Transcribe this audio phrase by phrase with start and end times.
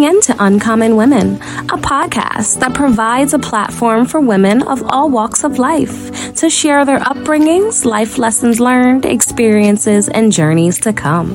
[0.00, 5.10] tuning in to Uncommon Women, a podcast that provides a platform for women of all
[5.10, 11.30] walks of life to share their upbringings, life lessons learned, experiences, and journeys to come.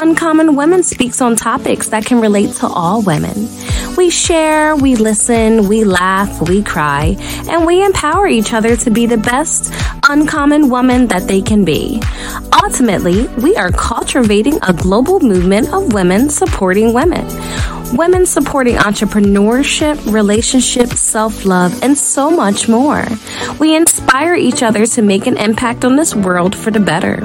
[0.00, 3.48] Uncommon Women speaks on topics that can relate to all women.
[3.96, 7.16] We share, we listen, we laugh, we cry,
[7.48, 9.72] and we empower each other to be the best
[10.08, 12.02] uncommon woman that they can be.
[12.62, 17.24] Ultimately, we are cultivating a global movement of women supporting women.
[17.96, 23.06] Women supporting entrepreneurship, relationships, self love, and so much more.
[23.60, 27.20] We inspire each other to make an impact on this world for the better.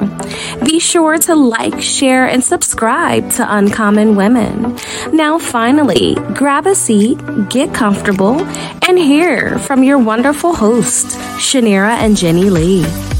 [0.64, 4.78] Be sure to like, share, and subscribe to Uncommon Women.
[5.12, 8.40] Now, finally, grab a seat, get comfortable,
[8.86, 13.19] and hear from your wonderful hosts, Chaniera and Jenni Lee.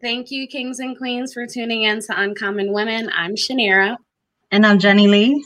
[0.00, 3.10] Thank you, kings and queens, for tuning in to Uncommon Women.
[3.12, 3.96] I'm Chaniera.
[4.50, 5.44] And I'm Jenni Lee.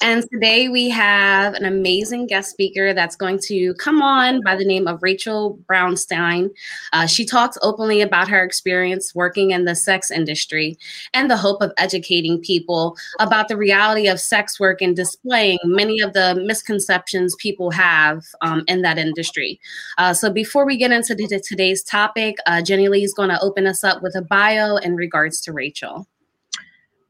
[0.00, 4.64] And today we have an amazing guest speaker that's going to come on by the
[4.64, 6.50] name of Rachel Brownstein.
[6.92, 10.78] Uh, she talks openly about her experience working in the sex industry
[11.14, 16.00] and the hope of educating people about the reality of sex work and displaying many
[16.00, 19.60] of the misconceptions people have um, in that industry.
[19.98, 23.40] Uh, so before we get into the, today's topic, uh, Jenni Lee is going to
[23.40, 26.06] open us up with a bio in regards to Rachel.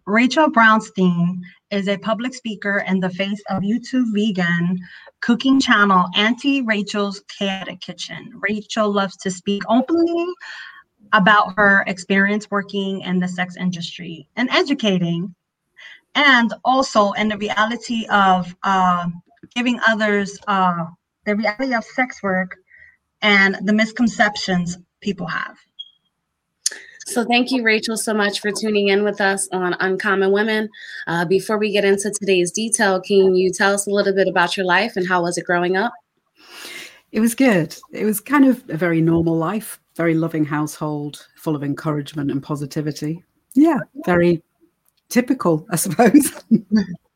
[0.07, 1.39] Rachel Brownstein
[1.71, 4.79] is a public speaker and in the face of YouTube vegan
[5.21, 8.31] cooking channel Auntie Rachel's Chaotic Kitchen.
[8.41, 10.27] Rachel loves to speak openly
[11.13, 15.35] about her experience working in the sex industry and educating,
[16.17, 19.07] and also in the reality of uh,
[19.55, 20.87] giving others uh,
[21.27, 22.57] the reality of sex work
[23.21, 25.57] and the misconceptions people have.
[27.07, 30.69] So, thank you, Rachel, so much for tuning in with us on Uncommon Women.
[31.07, 34.57] Uh, before we get into today's detail, can you tell us a little bit about
[34.57, 35.93] your life and how was it growing up?
[37.11, 37.77] It was good.
[37.93, 42.43] It was kind of a very normal life, very loving household, full of encouragement and
[42.43, 43.23] positivity.
[43.55, 44.43] Yeah, very
[45.09, 46.33] typical, I suppose.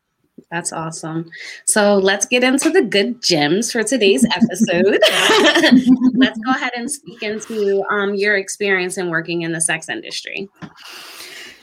[0.51, 1.29] That's awesome.
[1.65, 4.99] So let's get into the good gems for today's episode.
[6.15, 10.47] let's go ahead and speak into um, your experience in working in the sex industry.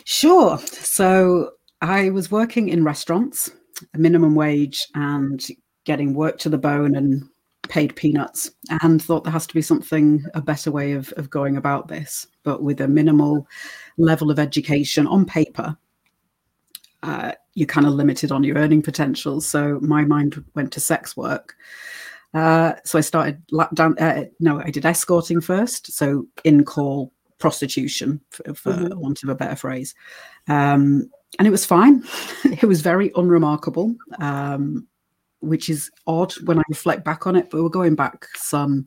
[0.04, 0.58] Sure.
[0.58, 3.50] So I was working in restaurants,
[3.94, 5.42] minimum wage, and
[5.84, 7.24] getting work to the bone and
[7.68, 8.50] paid peanuts,
[8.82, 12.26] and thought there has to be something, a better way of, of going about this,
[12.42, 13.46] but with a minimal
[13.96, 15.74] level of education on paper.
[17.02, 19.40] Uh, you're kind of limited on your earning potential.
[19.40, 21.54] So my mind went to sex work.
[22.32, 23.96] Uh, so I started lap down.
[23.98, 25.92] Uh, no, I did escorting first.
[25.92, 28.98] So in call prostitution, for, for mm-hmm.
[28.98, 29.94] want of a better phrase.
[30.48, 32.04] Um, and it was fine.
[32.44, 34.86] it was very unremarkable, um,
[35.40, 37.50] which is odd when I reflect back on it.
[37.50, 38.86] But we're going back some,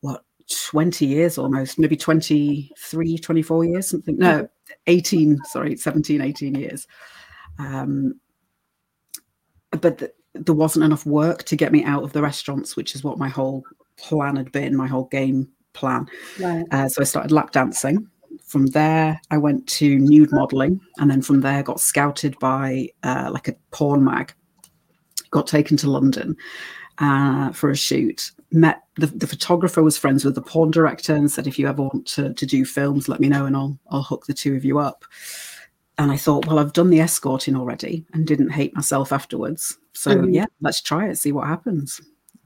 [0.00, 0.24] what,
[0.68, 4.16] 20 years almost, maybe 23, 24 years, something.
[4.16, 4.48] No,
[4.86, 6.86] 18, sorry, 17, 18 years.
[7.60, 8.20] Um,
[9.70, 13.04] but th- there wasn't enough work to get me out of the restaurants, which is
[13.04, 13.64] what my whole
[13.96, 16.06] plan had been, my whole game plan.
[16.38, 16.64] Right.
[16.70, 18.08] Uh, so I started lap dancing.
[18.44, 23.30] From there, I went to nude modeling, and then from there, got scouted by uh,
[23.32, 24.32] like a porn mag.
[25.30, 26.36] Got taken to London
[26.98, 28.32] uh, for a shoot.
[28.50, 31.82] Met the, the photographer was friends with the porn director and said, if you ever
[31.82, 34.64] want to, to do films, let me know and I'll I'll hook the two of
[34.64, 35.04] you up
[36.00, 39.76] and I thought, well, I've done the escorting already and didn't hate myself afterwards.
[39.92, 40.30] So mm-hmm.
[40.30, 42.00] yeah, let's try it, see what happens.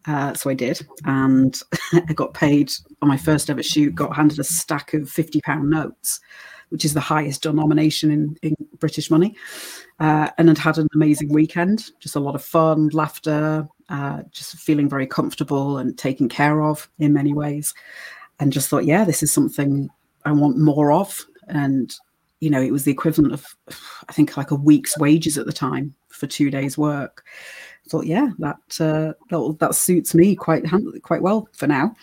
[0.07, 1.57] Uh, so I did, and
[1.93, 3.95] I got paid on my first ever shoot.
[3.95, 6.21] Got handed a stack of fifty pound notes,
[6.71, 9.37] which is the highest denomination in, in British money,
[10.01, 11.91] uh, and had had an amazing weekend.
[12.01, 16.91] Just a lot of fun, laughter, uh, just feeling very comfortable and taken care of
[16.99, 17.73] in many ways,
[18.41, 19.89] and just thought, yeah, this is something
[20.25, 21.25] I want more of.
[21.49, 21.95] And
[22.45, 23.47] you know, it was the equivalent of,
[24.07, 27.25] I think, like a week's wages at the time for two days' work.
[27.87, 30.65] I thought, yeah, that uh, that, that suits me quite
[31.03, 31.97] quite well for now.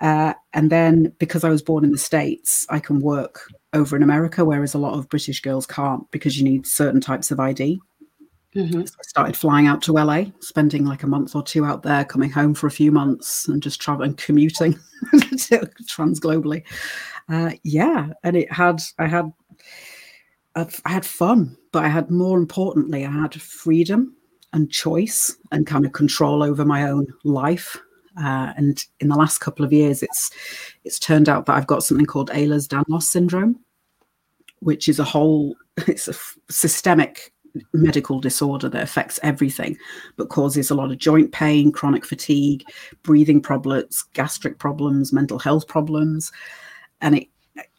[0.00, 3.40] Uh, and then because I was born in the States, I can work
[3.72, 7.30] over in America, whereas a lot of British girls can't because you need certain types
[7.30, 7.80] of ID.
[8.56, 8.84] Mm-hmm.
[8.84, 12.04] So I started flying out to LA, spending like a month or two out there,
[12.04, 14.76] coming home for a few months and just traveling, commuting
[15.86, 16.64] trans globally.
[17.28, 19.32] Uh, yeah, and it had I had
[20.84, 24.14] I had fun, but I had more importantly, I had freedom
[24.52, 27.76] and choice and kind of control over my own life.
[28.18, 30.30] Uh, and in the last couple of years, it's
[30.84, 33.60] it's turned out that I've got something called Ehlers-Danlos syndrome,
[34.60, 35.54] which is a whole
[35.86, 36.14] it's a
[36.52, 37.32] systemic
[37.72, 39.76] medical disorder that affects everything
[40.16, 42.62] but causes a lot of joint pain chronic fatigue
[43.02, 46.30] breathing problems gastric problems mental health problems
[47.00, 47.26] and it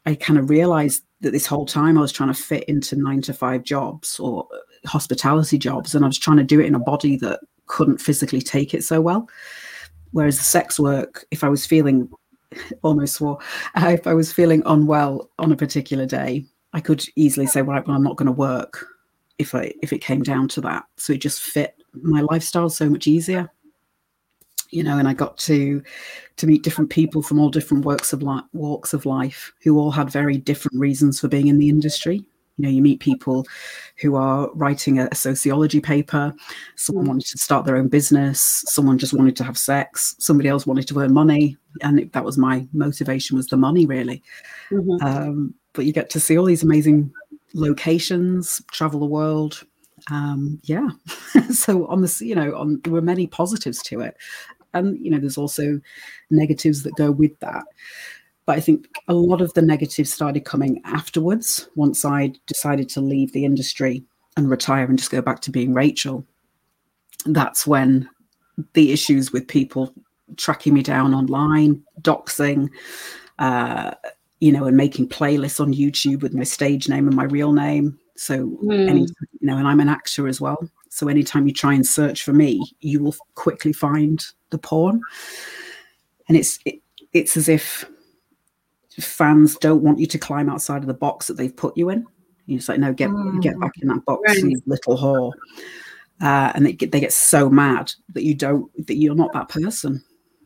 [0.06, 3.22] i kind of realized that this whole time i was trying to fit into nine
[3.22, 4.48] to five jobs or
[4.86, 8.42] hospitality jobs and i was trying to do it in a body that couldn't physically
[8.42, 9.28] take it so well
[10.12, 12.10] whereas the sex work if i was feeling
[12.84, 13.38] almost swore
[13.78, 17.96] if i was feeling unwell on a particular day i could easily say right well
[17.96, 18.86] i'm not going to work
[19.40, 20.84] if I if it came down to that.
[20.98, 23.50] So it just fit my lifestyle so much easier.
[24.72, 25.82] You know, and I got to
[26.38, 29.92] to meet different people from all different works of life, walks of life, who all
[29.92, 32.24] had very different reasons for being in the industry.
[32.58, 33.46] You know, you meet people
[34.02, 36.34] who are writing a, a sociology paper.
[36.76, 38.64] Someone wanted to start their own business.
[38.68, 40.16] Someone just wanted to have sex.
[40.20, 43.86] Somebody else wanted to earn money, and it, that was my motivation was the money,
[43.86, 44.22] really.
[44.72, 45.06] Mm-hmm.
[45.06, 47.14] Um, but you get to see all these amazing
[47.54, 49.64] locations, travel the world.
[50.12, 50.90] Um, yeah.
[51.52, 54.18] so on the you know on there were many positives to it,
[54.74, 55.80] and you know there's also
[56.30, 57.66] negatives that go with that.
[58.46, 63.02] But I think a lot of the negatives started coming afterwards once I decided to
[63.02, 64.04] leave the industry
[64.36, 66.26] and retire and just go back to being Rachel.
[67.26, 68.10] That's when
[68.74, 69.94] the issues with people
[70.38, 72.70] tracking me down online, doxing,
[73.38, 73.92] uh,
[74.40, 78.00] you know, and making playlists on YouTube with my stage name and my real name.
[78.16, 78.90] So, mm.
[78.90, 79.08] any, you
[79.48, 80.58] know, and I'm an actor as well.
[80.90, 85.02] So, anytime you try and search for me, you will quickly find the porn.
[86.28, 86.82] And it's it,
[87.14, 87.86] it's as if
[89.00, 92.06] fans don't want you to climb outside of the box that they've put you in.
[92.46, 93.42] You're just like, no, get mm.
[93.42, 94.44] get back in that box, right.
[94.44, 95.32] you little whore.
[96.22, 99.50] Uh, and they get they get so mad that you don't that you're not that
[99.50, 100.04] person.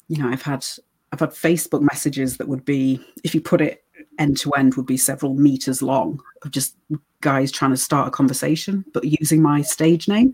[0.08, 0.66] You know, I've had
[1.12, 3.84] I've had Facebook messages that would be, if you put it
[4.20, 6.76] end to end, would be several meters long of just
[7.22, 10.34] guys trying to start a conversation, but using my stage name.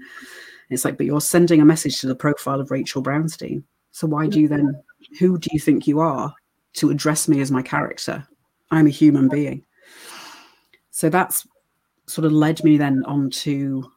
[0.69, 3.63] It's like, but you're sending a message to the profile of Rachel Brownstein.
[3.91, 4.75] So why do you then,
[5.19, 6.33] who do you think you are
[6.73, 8.27] to address me as my character?
[8.71, 9.65] I'm a human being.
[10.91, 11.47] So that's
[12.07, 13.91] sort of led me then on to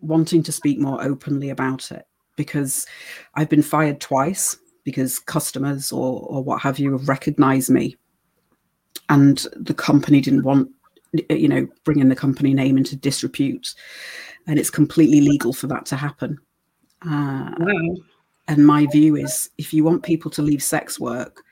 [0.00, 2.86] wanting to speak more openly about it because
[3.34, 7.96] I've been fired twice because customers or, or what have you have recognized me
[9.08, 10.70] and the company didn't want
[11.30, 13.74] you know bringing the company name into disrepute
[14.46, 16.38] and it's completely legal for that to happen
[17.06, 17.96] uh, wow.
[18.48, 21.42] and my view is if you want people to leave sex work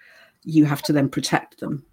[0.44, 1.84] you have to then protect them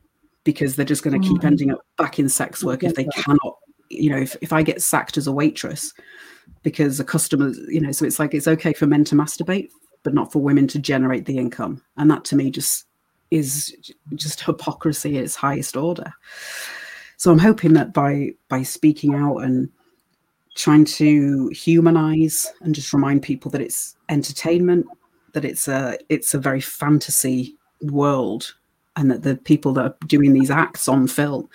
[0.44, 1.46] because they're just going to keep mm.
[1.46, 3.58] ending up back in sex work if they cannot
[3.90, 5.94] you know if, if i get sacked as a waitress
[6.64, 9.70] because a customer you know so it's like it's okay for men to masturbate
[10.04, 11.82] but not for women to generate the income.
[11.98, 12.86] And that to me just
[13.32, 13.76] is
[14.16, 16.12] just hypocrisy at its highest order.
[17.18, 19.70] So I'm hoping that by by speaking out and
[20.60, 24.86] trying to humanize and just remind people that it's entertainment,
[25.34, 28.54] that it's a it's a very fantasy world
[28.98, 31.48] and that the people that are doing these acts on film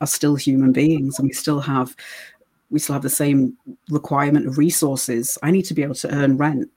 [0.00, 1.94] are still human beings and we still have
[2.70, 3.56] we still have the same
[3.90, 5.38] requirement of resources.
[5.44, 6.68] I need to be able to earn rent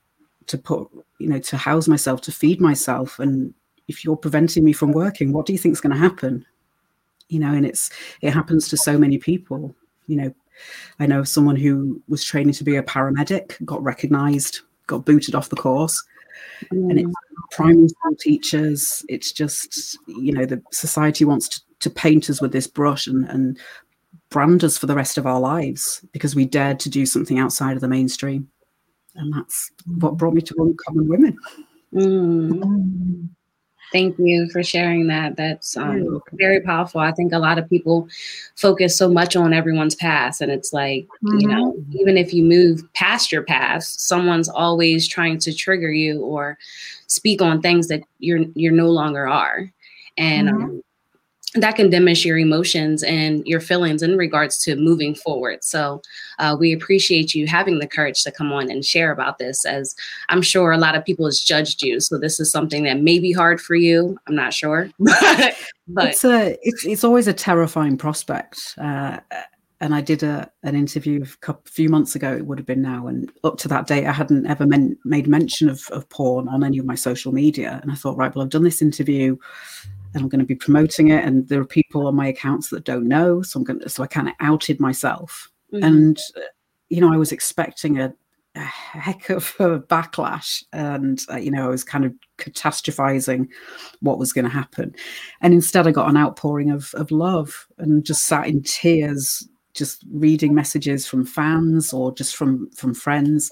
[0.45, 0.88] to put
[1.18, 3.56] you know to house myself to feed myself and
[3.88, 6.45] if you're preventing me from working what do you think is going to happen
[7.30, 7.92] you know and it's
[8.22, 9.75] it happens to so many people
[10.07, 10.34] you know
[11.00, 15.50] i know someone who was training to be a paramedic got recognized got booted off
[15.50, 16.03] the course
[16.72, 16.89] mm.
[16.89, 17.13] and it's
[17.51, 22.51] primary school teachers it's just you know the society wants to, to paint us with
[22.51, 23.60] this brush and, and
[24.29, 27.74] brand us for the rest of our lives because we dared to do something outside
[27.74, 28.48] of the mainstream
[29.15, 31.38] and that's what brought me to Uncommon Women.
[31.93, 33.29] Mm.
[33.91, 35.36] Thank you for sharing that.
[35.36, 37.01] That's um, very powerful.
[37.01, 38.07] I think a lot of people
[38.55, 41.39] focus so much on everyone's past, and it's like mm-hmm.
[41.39, 41.98] you know, mm-hmm.
[41.98, 46.57] even if you move past your past, someone's always trying to trigger you or
[47.07, 49.71] speak on things that you're you're no longer are.
[50.17, 50.63] And mm-hmm.
[50.63, 50.83] um,
[51.55, 55.63] that can diminish your emotions and your feelings in regards to moving forward.
[55.63, 56.01] So,
[56.39, 59.93] uh, we appreciate you having the courage to come on and share about this, as
[60.29, 62.00] I'm sure a lot of people has judged you.
[62.00, 64.17] So, this is something that may be hard for you.
[64.27, 65.55] I'm not sure, but,
[65.88, 68.75] it's a it's it's always a terrifying prospect.
[68.77, 69.20] Uh,
[69.82, 72.34] and I did a an interview a couple, few months ago.
[72.34, 75.28] It would have been now, and up to that date, I hadn't ever men, made
[75.28, 77.80] mention of, of porn on any of my social media.
[77.82, 79.36] And I thought, right, well, I've done this interview
[80.14, 81.24] and I'm going to be promoting it.
[81.24, 84.04] And there are people on my accounts that don't know, so I'm going to, so
[84.04, 85.50] I kind of outed myself.
[85.74, 85.84] Mm-hmm.
[85.84, 86.42] And uh,
[86.90, 88.14] you know, I was expecting a
[88.56, 93.48] a heck of a backlash and uh, you know i was kind of catastrophizing
[94.02, 94.94] what was going to happen
[95.40, 100.04] and instead i got an outpouring of, of love and just sat in tears just
[100.12, 103.50] reading messages from fans or just from from friends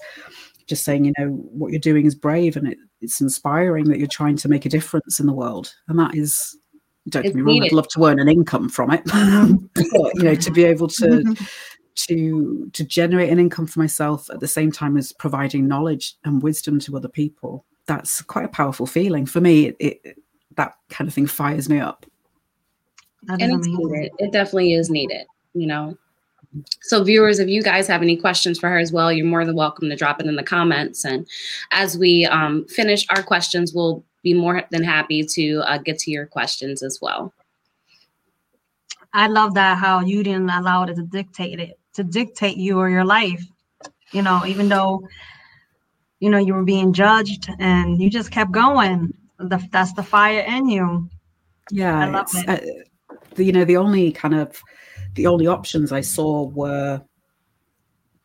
[0.70, 4.08] just saying you know what you're doing is brave and it, it's inspiring that you're
[4.08, 5.74] trying to make a difference in the world.
[5.88, 6.56] And that is
[7.08, 9.02] don't get me wrong i'd love to earn an income from it.
[9.74, 11.34] But you know to be able to
[12.06, 16.42] to to generate an income for myself at the same time as providing knowledge and
[16.42, 19.26] wisdom to other people that's quite a powerful feeling.
[19.26, 20.18] For me it, it
[20.56, 22.06] that kind of thing fires me up.
[23.28, 24.12] And it's needed.
[24.18, 25.96] It definitely is needed you know
[26.80, 29.54] so viewers if you guys have any questions for her as well you're more than
[29.54, 31.26] welcome to drop it in the comments and
[31.70, 36.10] as we um, finish our questions we'll be more than happy to uh, get to
[36.10, 37.32] your questions as well
[39.12, 42.88] I love that how you didn't allow it to dictate it to dictate you or
[42.88, 43.44] your life.
[44.12, 45.08] You know, even though
[46.20, 49.14] you know you were being judged and you just kept going.
[49.38, 51.08] The, that's the fire in you.
[51.70, 52.48] Yeah, I love it.
[52.48, 54.60] Uh, the, you know, the only kind of
[55.14, 57.02] the only options I saw were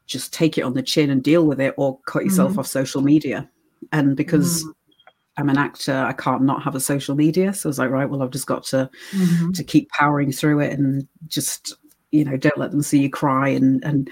[0.05, 2.59] just take it on the chin and deal with it, or cut yourself mm-hmm.
[2.59, 3.49] off social media.
[3.91, 4.71] And because mm-hmm.
[5.37, 7.53] I'm an actor, I can't not have a social media.
[7.53, 9.51] So I was like, right, well, I've just got to mm-hmm.
[9.51, 11.75] to keep powering through it and just
[12.15, 14.09] you know don't let them see you cry and and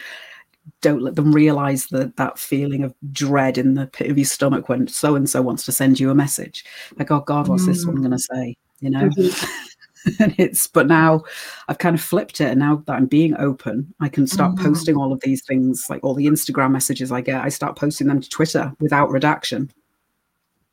[0.81, 4.69] don't let them realize that that feeling of dread in the pit of your stomach
[4.69, 6.65] when so and so wants to send you a message
[6.97, 8.01] like oh god what's this one mm.
[8.01, 9.45] going to say you know mm-hmm.
[10.19, 11.21] and it's but now
[11.67, 14.63] i've kind of flipped it and now that i'm being open i can start mm.
[14.63, 18.07] posting all of these things like all the instagram messages i get i start posting
[18.07, 19.71] them to twitter without redaction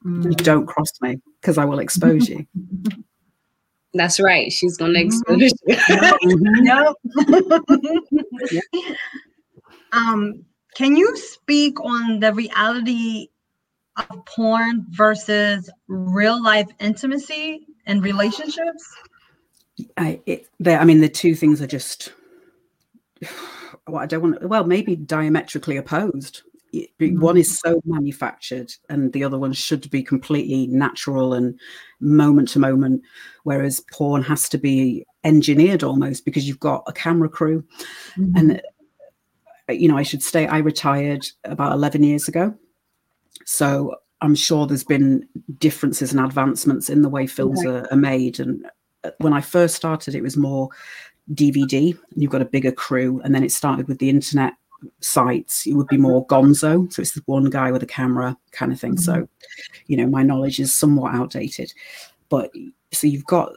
[0.04, 0.24] mm.
[0.24, 2.46] you don't cross me because i will expose you
[3.92, 4.52] That's right.
[4.52, 5.76] She's going to expose you.
[8.52, 8.62] yep.
[9.92, 10.44] Um,
[10.76, 13.28] can you speak on the reality
[13.96, 18.84] of porn versus real life intimacy and relationships?
[19.96, 22.12] I, it, I mean, the two things are just.
[23.88, 24.48] Well, I don't want.
[24.48, 26.42] Well, maybe diametrically opposed
[27.00, 31.58] one is so manufactured and the other one should be completely natural and
[32.00, 33.02] moment to moment
[33.42, 37.64] whereas porn has to be engineered almost because you've got a camera crew
[38.16, 38.36] mm-hmm.
[38.36, 38.62] and
[39.68, 42.54] uh, you know i should say i retired about 11 years ago
[43.44, 45.26] so i'm sure there's been
[45.58, 48.64] differences and advancements in the way films are, are made and
[49.18, 50.68] when i first started it was more
[51.34, 54.54] dvd you've got a bigger crew and then it started with the internet
[55.00, 56.92] sites, it would be more gonzo.
[56.92, 58.94] So it's the one guy with a camera kind of thing.
[58.94, 59.02] Mm-hmm.
[59.02, 59.28] So,
[59.86, 61.72] you know, my knowledge is somewhat outdated.
[62.28, 62.52] But
[62.92, 63.52] so you've got,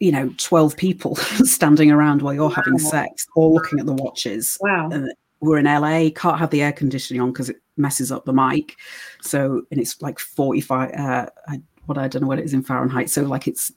[0.00, 4.58] you know, 12 people standing around while you're having sex, all looking at the watches.
[4.60, 4.90] Wow.
[4.90, 8.32] And we're in LA, can't have the air conditioning on because it messes up the
[8.32, 8.76] mic.
[9.22, 12.62] So, and it's like 45, uh, I, what I don't know what it is in
[12.62, 13.10] Fahrenheit.
[13.10, 13.70] So, like it's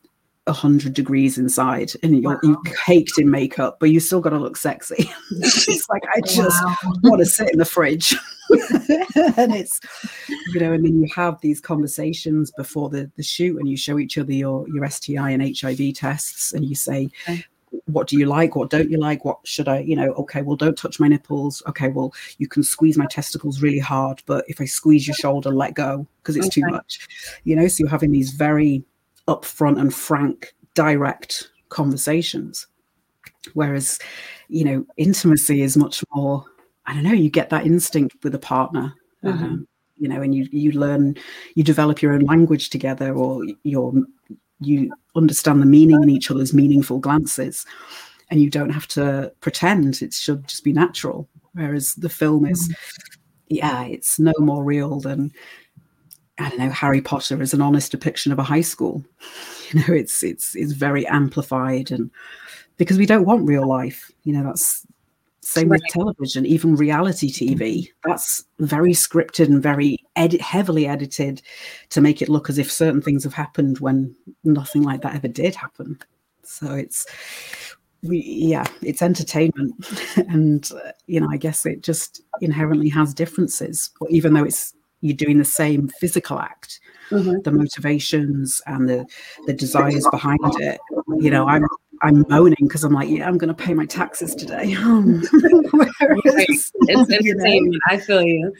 [0.49, 2.39] 100 degrees inside and you're, wow.
[2.43, 5.09] you're caked in makeup, but you still got to look sexy.
[5.31, 6.75] it's like, I just wow.
[7.03, 8.15] want to sit in the fridge.
[8.49, 9.79] and it's,
[10.53, 13.99] you know, and then you have these conversations before the, the shoot and you show
[13.99, 17.43] each other your, your STI and HIV tests and you say, okay.
[17.85, 18.55] What do you like?
[18.55, 19.25] What don't you like?
[19.25, 21.61] What should I, you know, okay, well, don't touch my nipples.
[21.67, 25.51] Okay, well, you can squeeze my testicles really hard, but if I squeeze your shoulder,
[25.51, 26.61] let go because it's okay.
[26.61, 27.07] too much.
[27.43, 28.83] You know, so you're having these very
[29.29, 32.67] upfront and frank, direct conversations.
[33.53, 34.00] Whereas,
[34.50, 36.43] you know, intimacy is much more,
[36.86, 38.93] I don't know, you get that instinct with a partner.
[39.24, 39.43] Mm-hmm.
[39.43, 39.67] Um,
[39.98, 41.15] you know, and you you learn,
[41.55, 43.93] you develop your own language together, or you're
[44.62, 47.65] you understand the meaning in each other's meaningful glances,
[48.29, 50.01] and you don't have to pretend.
[50.01, 51.27] It should just be natural.
[51.53, 53.55] Whereas the film is, mm-hmm.
[53.57, 55.31] yeah, it's no more real than
[56.39, 59.03] I don't know, Harry Potter is an honest depiction of a high school.
[59.72, 62.10] You know, it's it's it's very amplified and
[62.77, 64.10] because we don't want real life.
[64.24, 64.84] You know, that's
[65.41, 65.79] same right.
[65.79, 67.89] with television, even reality TV.
[68.03, 71.43] That's very scripted and very edit, heavily edited
[71.89, 75.27] to make it look as if certain things have happened when nothing like that ever
[75.27, 76.00] did happen.
[76.41, 77.05] So it's
[78.01, 79.74] we yeah it's entertainment
[80.29, 84.74] and uh, you know i guess it just inherently has differences but even though it's
[85.01, 86.79] you're doing the same physical act
[87.09, 87.39] mm-hmm.
[87.43, 89.05] the motivations and the
[89.45, 90.79] the desires behind it.
[91.19, 91.65] You know i'm
[92.01, 94.73] i'm moaning because i'm like yeah i'm going to pay my taxes today.
[94.73, 95.91] Whereas,
[96.25, 98.53] it's, it's i feel you.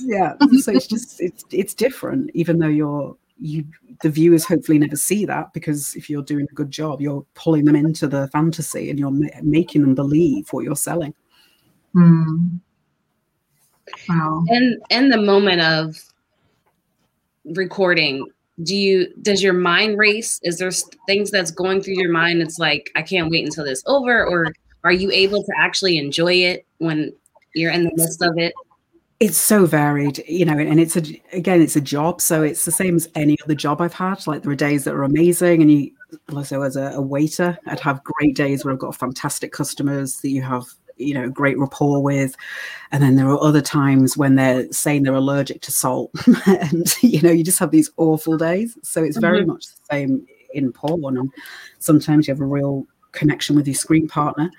[0.00, 3.64] Yeah so it's just it's it's different even though you're you
[4.02, 7.64] the viewers hopefully never see that because if you're doing a good job you're pulling
[7.64, 11.14] them into the fantasy and you're ma- making them believe what you're selling.
[11.94, 12.60] Mm.
[14.08, 14.44] Wow.
[14.48, 15.96] And in the moment of
[17.44, 18.26] recording,
[18.62, 20.38] do you does your mind race?
[20.42, 20.70] Is there
[21.06, 22.40] things that's going through your mind?
[22.40, 24.52] It's like I can't wait until this over, or
[24.84, 27.12] are you able to actually enjoy it when
[27.54, 28.54] you're in the midst of it?
[29.20, 32.72] It's so varied, you know, and it's a again, it's a job, so it's the
[32.72, 34.26] same as any other job I've had.
[34.26, 35.90] Like there are days that are amazing, and you
[36.34, 40.28] also as a, a waiter, I'd have great days where I've got fantastic customers that
[40.28, 40.64] you have
[40.96, 42.34] you know great rapport with.
[42.92, 46.10] And then there are other times when they're saying they're allergic to salt.
[46.46, 48.76] And you know you just have these awful days.
[48.82, 49.52] So it's very mm-hmm.
[49.52, 51.16] much the same in porn.
[51.16, 51.30] And
[51.78, 54.50] sometimes you have a real connection with your screen partner.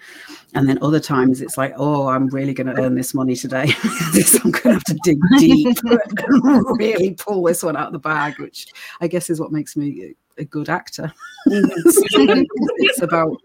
[0.54, 3.74] And then other times it's like oh i'm really going to earn this money today.
[3.84, 8.00] I'm going to have to dig deep and really pull this one out of the
[8.00, 8.68] bag which
[9.02, 11.12] i guess is what makes me a good actor.
[11.48, 12.44] Mm-hmm.
[12.78, 13.38] it's about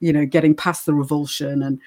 [0.00, 1.80] you know getting past the revulsion and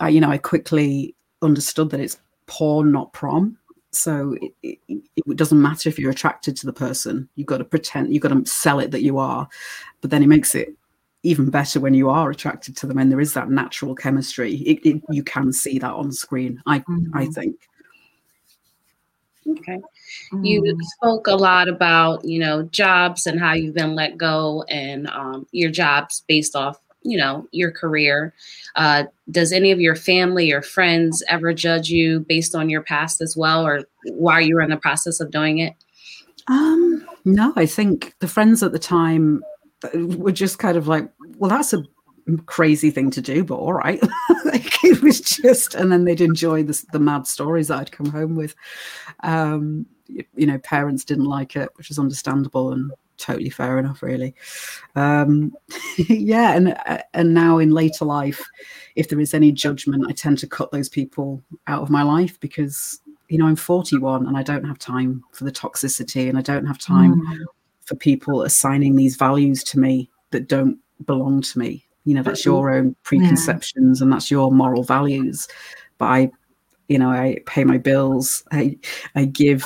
[0.00, 3.58] I, you know, I quickly understood that it's porn, not prom.
[3.90, 7.28] So it, it, it, doesn't matter if you're attracted to the person.
[7.36, 9.48] You've got to pretend, you've got to sell it that you are.
[10.00, 10.74] But then it makes it
[11.22, 14.56] even better when you are attracted to them and there is that natural chemistry.
[14.56, 17.16] It, you can see that on screen, I, mm-hmm.
[17.16, 17.56] I think.
[19.48, 19.78] Okay.
[20.32, 20.44] Mm-hmm.
[20.44, 25.06] You spoke a lot about, you know, jobs and how you've been let go and
[25.08, 28.34] um, your jobs based off you know your career
[28.76, 33.20] uh, does any of your family or friends ever judge you based on your past
[33.20, 35.74] as well or while you were in the process of doing it?
[36.48, 39.42] Um no i think the friends at the time
[39.82, 41.08] uh, were just kind of like
[41.38, 41.82] well that's a
[42.46, 44.02] crazy thing to do but all right.
[44.44, 48.10] Like it was just and then they'd enjoy the, the mad stories that i'd come
[48.10, 48.54] home with.
[49.22, 52.92] Um you know parents didn't like it which is understandable and
[53.24, 54.34] totally fair enough really
[54.96, 55.50] um
[56.08, 56.76] yeah and
[57.14, 58.44] and now in later life
[58.96, 62.38] if there is any judgment i tend to cut those people out of my life
[62.40, 66.42] because you know i'm 41 and i don't have time for the toxicity and i
[66.42, 67.38] don't have time mm.
[67.86, 72.44] for people assigning these values to me that don't belong to me you know that's
[72.44, 74.04] your own preconceptions yeah.
[74.04, 75.48] and that's your moral values
[75.96, 76.30] but i
[76.88, 78.76] you know i pay my bills i
[79.14, 79.64] i give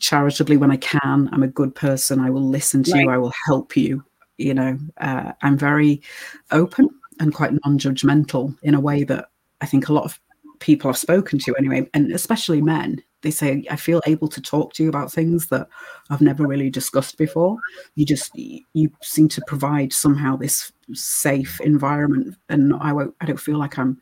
[0.00, 1.28] charitably when I can.
[1.32, 2.20] I'm a good person.
[2.20, 3.02] I will listen to right.
[3.02, 3.10] you.
[3.10, 4.04] I will help you.
[4.38, 6.02] You know, uh, I'm very
[6.50, 6.88] open
[7.20, 10.18] and quite non-judgmental in a way that I think a lot of
[10.60, 13.02] people I've spoken to anyway, and especially men.
[13.22, 15.68] They say I feel able to talk to you about things that
[16.08, 17.58] I've never really discussed before.
[17.94, 23.14] You just you seem to provide somehow this safe environment, and I won't.
[23.20, 24.00] I don't feel like I'm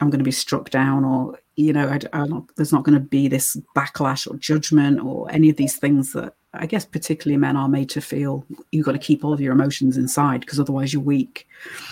[0.00, 2.98] I'm going to be struck down or you know, I, I not, there's not going
[2.98, 7.36] to be this backlash or judgment or any of these things that I guess particularly
[7.36, 10.60] men are made to feel you've got to keep all of your emotions inside because
[10.60, 11.46] otherwise you're weak.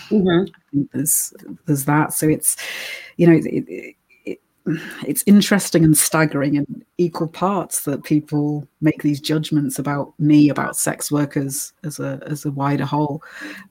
[0.09, 0.83] Mm-hmm.
[0.93, 1.33] there's
[1.65, 2.13] there's that.
[2.13, 2.57] So it's
[3.17, 3.95] you know it, it,
[5.05, 10.77] it's interesting and staggering in equal parts that people make these judgments about me about
[10.77, 13.21] sex workers as a as a wider whole.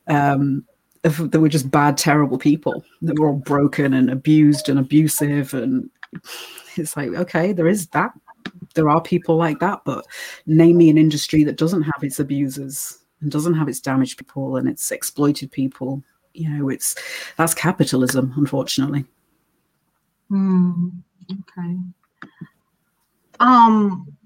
[0.09, 0.65] Um,
[1.03, 5.53] they were just bad, terrible people that were all broken and abused and abusive.
[5.55, 5.91] And
[6.77, 8.13] it's like, okay, there is that.
[8.75, 10.05] There are people like that, but
[10.47, 14.57] name me an industry that doesn't have its abusers and doesn't have its damaged people
[14.57, 16.03] and its exploited people.
[16.35, 16.97] You know, it's
[17.37, 19.05] that's capitalism, unfortunately.
[20.31, 20.93] Mm,
[21.31, 21.77] okay.
[23.39, 24.17] Um,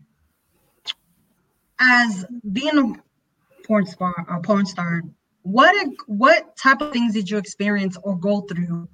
[1.81, 5.03] as being a porn star, a porn star,
[5.47, 5.75] what
[6.07, 8.89] what type of things did you experience or go through?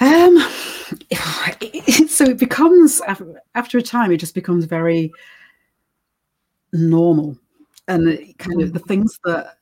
[0.00, 0.38] Um,
[2.08, 3.00] so it becomes
[3.54, 5.12] after a time, it just becomes very
[6.72, 7.36] normal,
[7.88, 9.56] and kind of the things that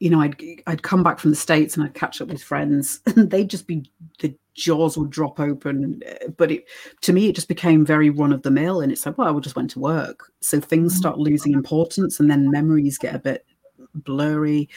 [0.00, 3.00] you know, I'd I'd come back from the states and I'd catch up with friends,
[3.06, 6.02] and they'd just be the jaws would drop open.
[6.36, 6.64] But it
[7.02, 9.40] to me, it just became very run of the mill, and it's like, well, I
[9.40, 10.96] just went to work, so things mm.
[10.96, 13.44] start losing importance, and then memories get a bit
[13.94, 14.68] blurry.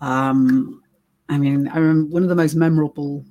[0.00, 0.82] Um,
[1.28, 3.24] I mean, I remember one of the most memorable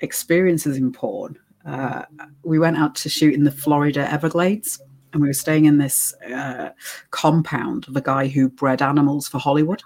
[0.00, 1.38] experiences in porn.
[1.66, 2.02] Uh,
[2.44, 4.80] we went out to shoot in the Florida Everglades,
[5.12, 6.70] and we were staying in this uh,
[7.10, 9.82] compound of a guy who bred animals for Hollywood.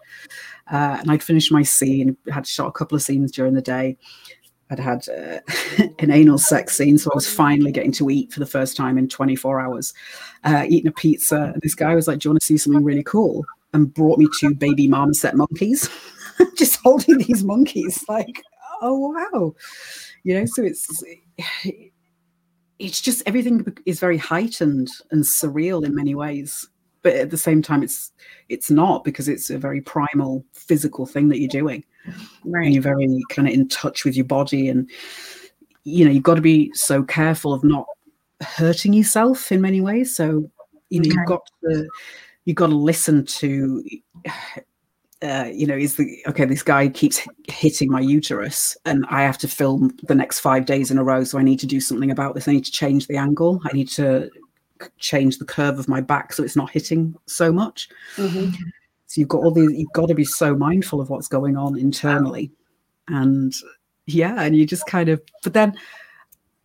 [0.71, 3.97] Uh, and I'd finished my scene, had shot a couple of scenes during the day.
[4.71, 5.41] I'd had uh,
[5.99, 8.99] an anal sex scene, so I was finally getting to eat for the first time
[8.99, 9.95] in 24 hours,
[10.45, 11.53] uh, eating a pizza.
[11.55, 14.19] And this guy was like, "Do you want to see something really cool?" And brought
[14.19, 15.89] me two baby marmoset monkeys,
[16.57, 18.43] just holding these monkeys, like,
[18.83, 19.55] "Oh wow,"
[20.25, 20.47] you know.
[20.47, 21.05] So it's
[22.79, 26.69] it's just everything is very heightened and surreal in many ways
[27.03, 28.13] but at the same time it's
[28.49, 31.85] it's not because it's a very primal physical thing that you're doing
[32.45, 34.88] right and you're very kind of in touch with your body and
[35.87, 37.87] you know, you've got to be so careful of not
[38.42, 40.14] hurting yourself in many ways.
[40.14, 40.51] So,
[40.90, 41.88] you know, you've got to
[42.45, 43.85] you've got to listen to
[45.23, 46.45] uh, you know, is the okay?
[46.45, 50.90] This guy keeps hitting my uterus, and I have to film the next five days
[50.90, 51.23] in a row.
[51.23, 52.49] So I need to do something about this.
[52.49, 53.61] I need to change the angle.
[53.64, 54.29] I need to
[54.99, 57.88] change the curve of my back so it's not hitting so much.
[58.16, 58.55] Mm-hmm.
[59.07, 59.73] So you've got all these.
[59.73, 62.51] You've got to be so mindful of what's going on internally,
[63.09, 63.53] and
[64.07, 65.23] yeah, and you just kind of.
[65.42, 65.75] But then,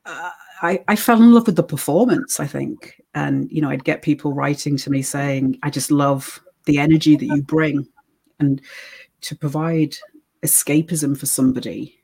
[0.05, 2.39] uh, I I fell in love with the performance.
[2.39, 6.41] I think, and you know, I'd get people writing to me saying, "I just love."
[6.65, 7.87] the energy that you bring
[8.39, 8.61] and
[9.21, 9.95] to provide
[10.43, 11.97] escapism for somebody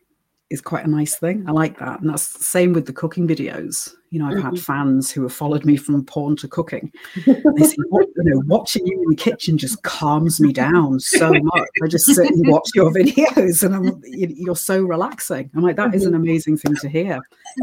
[0.50, 1.44] is quite a nice thing.
[1.48, 2.00] I like that.
[2.00, 3.94] And that's the same with the cooking videos.
[4.12, 4.56] You know, I've mm-hmm.
[4.56, 6.92] had fans who have followed me from porn to cooking.
[7.26, 11.68] They say, you know, watching you in the kitchen just calms me down so much.
[11.84, 15.50] I just sit and watch your videos and I'm, you're so relaxing.
[15.56, 16.22] I'm like, that is an mm-hmm.
[16.22, 17.20] amazing thing to hear.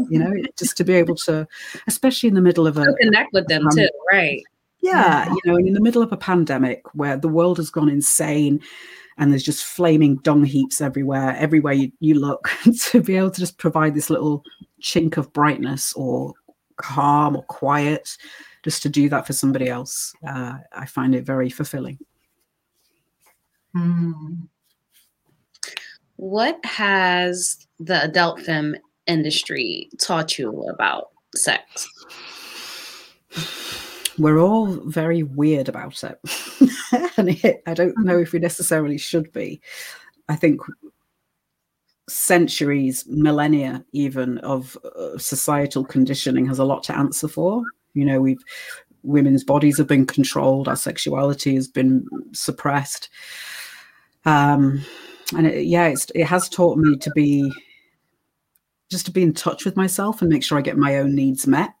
[0.09, 1.47] You know, just to be able to,
[1.87, 4.43] especially in the middle of a connect with them um, too, right?
[4.81, 8.61] Yeah, you know, in the middle of a pandemic where the world has gone insane
[9.17, 12.49] and there's just flaming dung heaps everywhere, everywhere you, you look,
[12.81, 14.43] to be able to just provide this little
[14.81, 16.33] chink of brightness or
[16.77, 18.17] calm or quiet,
[18.63, 21.99] just to do that for somebody else, uh, I find it very fulfilling.
[23.75, 24.47] Mm.
[26.17, 28.75] What has the adult film
[29.07, 31.87] industry taught you about sex?
[34.17, 36.19] we're all very weird about it.
[37.17, 38.23] and it, I don't know mm-hmm.
[38.23, 39.61] if we necessarily should be.
[40.27, 40.61] I think
[42.07, 47.63] centuries, millennia even of uh, societal conditioning has a lot to answer for.
[47.93, 48.43] You know, we've
[49.03, 53.09] women's bodies have been controlled, our sexuality has been suppressed.
[54.25, 54.83] Um,
[55.35, 57.51] and it, yeah, it has taught me to be
[58.89, 61.47] just to be in touch with myself and make sure I get my own needs
[61.47, 61.73] met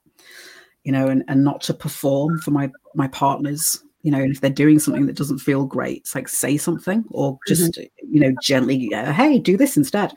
[0.85, 3.83] you know, and, and not to perform for my my partners.
[4.05, 7.03] You know, and if they're doing something that doesn't feel great, it's like say something
[7.09, 8.13] or just mm-hmm.
[8.13, 10.13] you know gently, uh, hey, do this instead.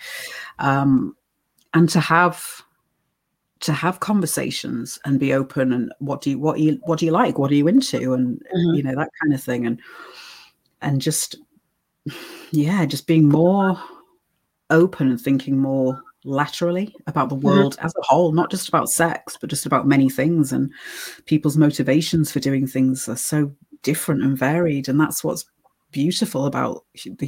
[0.59, 1.17] Um,
[1.73, 2.63] and to have
[3.61, 7.07] to have conversations and be open and what do you what do you what do
[7.07, 8.75] you like what are you into and mm-hmm.
[8.75, 9.81] you know that kind of thing and
[10.81, 11.37] and just
[12.53, 13.77] yeah just being more
[14.71, 17.47] open and thinking more laterally about the mm-hmm.
[17.47, 17.87] world mm-hmm.
[17.87, 20.53] as a whole, not just about sex, but just about many things.
[20.53, 20.71] And
[21.27, 24.89] people's motivations for doing things are so different and varied.
[24.89, 25.45] And that's what's
[25.93, 27.27] beautiful about the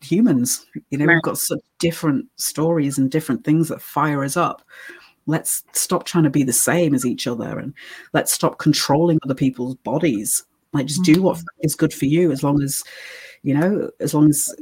[0.00, 0.66] humans.
[0.90, 1.14] You know, right.
[1.14, 4.62] we've got such different stories and different things that fire us up.
[5.26, 7.74] Let's stop trying to be the same as each other and
[8.12, 10.44] let's stop controlling other people's bodies.
[10.72, 11.14] Like, just mm-hmm.
[11.14, 11.76] do what mm-hmm.
[11.78, 12.82] good for you as long as,
[13.42, 14.54] you know, as long as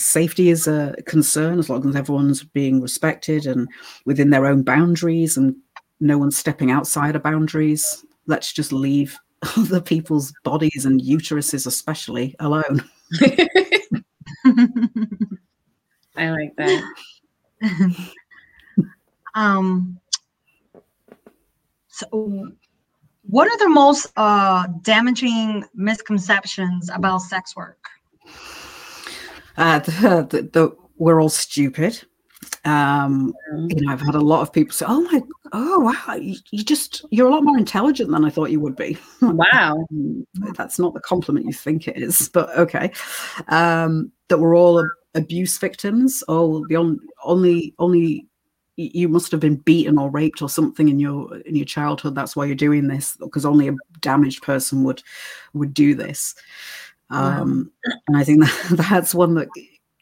[0.00, 3.68] safety is a concern as long as everyone's being respected and
[4.06, 5.54] within their own boundaries and
[6.00, 9.18] no one's stepping outside of boundaries let's just leave
[9.56, 12.82] other people's bodies and uteruses especially alone.
[16.16, 16.82] I like that.
[19.34, 19.98] Um
[21.88, 22.50] so
[23.22, 27.88] what are the most uh damaging misconceptions about sex work?
[29.56, 32.02] Uh, the, the, the, we're all stupid.
[32.64, 33.34] Um,
[33.68, 36.64] you know, I've had a lot of people say, "Oh my, oh wow, you, you
[36.64, 39.86] just you're a lot more intelligent than I thought you would be." Wow,
[40.54, 42.92] that's not the compliment you think it is, but okay.
[43.48, 46.22] Um, that we're all abuse victims.
[46.28, 48.26] Oh, the on, only only
[48.76, 52.14] you must have been beaten or raped or something in your in your childhood.
[52.14, 55.02] That's why you're doing this because only a damaged person would
[55.52, 56.34] would do this.
[57.10, 57.72] Um,
[58.06, 59.48] and I think that, that's one that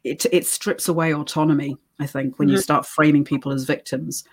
[0.04, 1.76] it, it strips away autonomy.
[1.98, 2.56] I think when mm-hmm.
[2.56, 4.24] you start framing people as victims,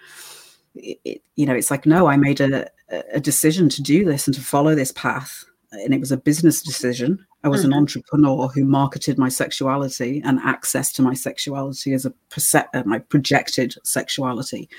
[0.76, 2.70] it, you know, it's like, no, I made a,
[3.12, 5.46] a decision to do this and to follow this path.
[5.72, 7.26] And it was a business decision.
[7.44, 7.74] I was mm-hmm.
[7.74, 12.84] an entrepreneur who marketed my sexuality and access to my sexuality as a perce- uh,
[12.86, 14.70] my projected sexuality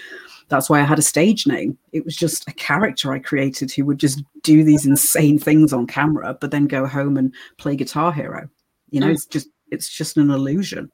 [0.49, 1.77] that's why I had a stage name.
[1.93, 5.87] It was just a character I created who would just do these insane things on
[5.87, 8.49] camera, but then go home and play Guitar Hero.
[8.91, 9.15] You know, mm.
[9.15, 10.91] it's just it's just an illusion,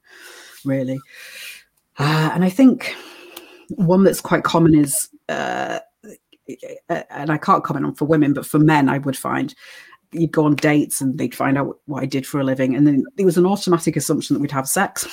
[0.65, 0.99] really.
[1.99, 2.95] Uh, and I think
[3.71, 5.81] one that's quite common is, uh,
[6.89, 9.55] and I can't comment on for women, but for men, I would find
[10.13, 12.87] you'd go on dates and they'd find out what I did for a living, and
[12.87, 15.09] then there was an automatic assumption that we'd have sex.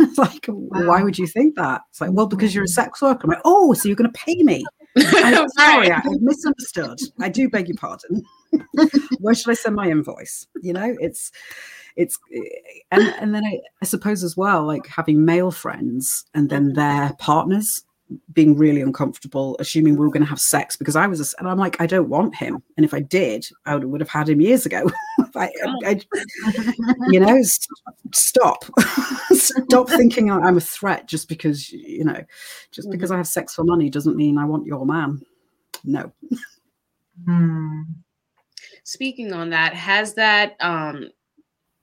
[0.16, 0.86] like, wow.
[0.86, 1.82] why would you think that?
[1.90, 3.22] It's like, well, because you're a sex worker.
[3.24, 4.64] I'm like, oh, so you're going to pay me?
[4.96, 6.98] I'm sorry, I misunderstood.
[7.20, 8.22] I do beg your pardon.
[9.18, 10.46] Where should I send my invoice?
[10.62, 11.32] You know, it's
[11.96, 12.18] it's
[12.90, 17.14] and and then I, I suppose as well, like having male friends and then their
[17.18, 17.84] partners
[18.32, 21.48] being really uncomfortable, assuming we were going to have sex because I was, a, and
[21.48, 22.62] I'm like, I don't want him.
[22.76, 24.90] And if I did, I would, would have had him years ago.
[25.34, 25.50] I,
[25.84, 26.00] I,
[27.10, 27.40] you know,
[28.12, 28.64] stop,
[29.32, 32.22] stop thinking I'm a threat just because, you know,
[32.70, 35.22] just because I have sex for money doesn't mean I want your man.
[35.82, 36.12] No.
[37.26, 37.82] Hmm.
[38.84, 41.08] Speaking on that, has that um,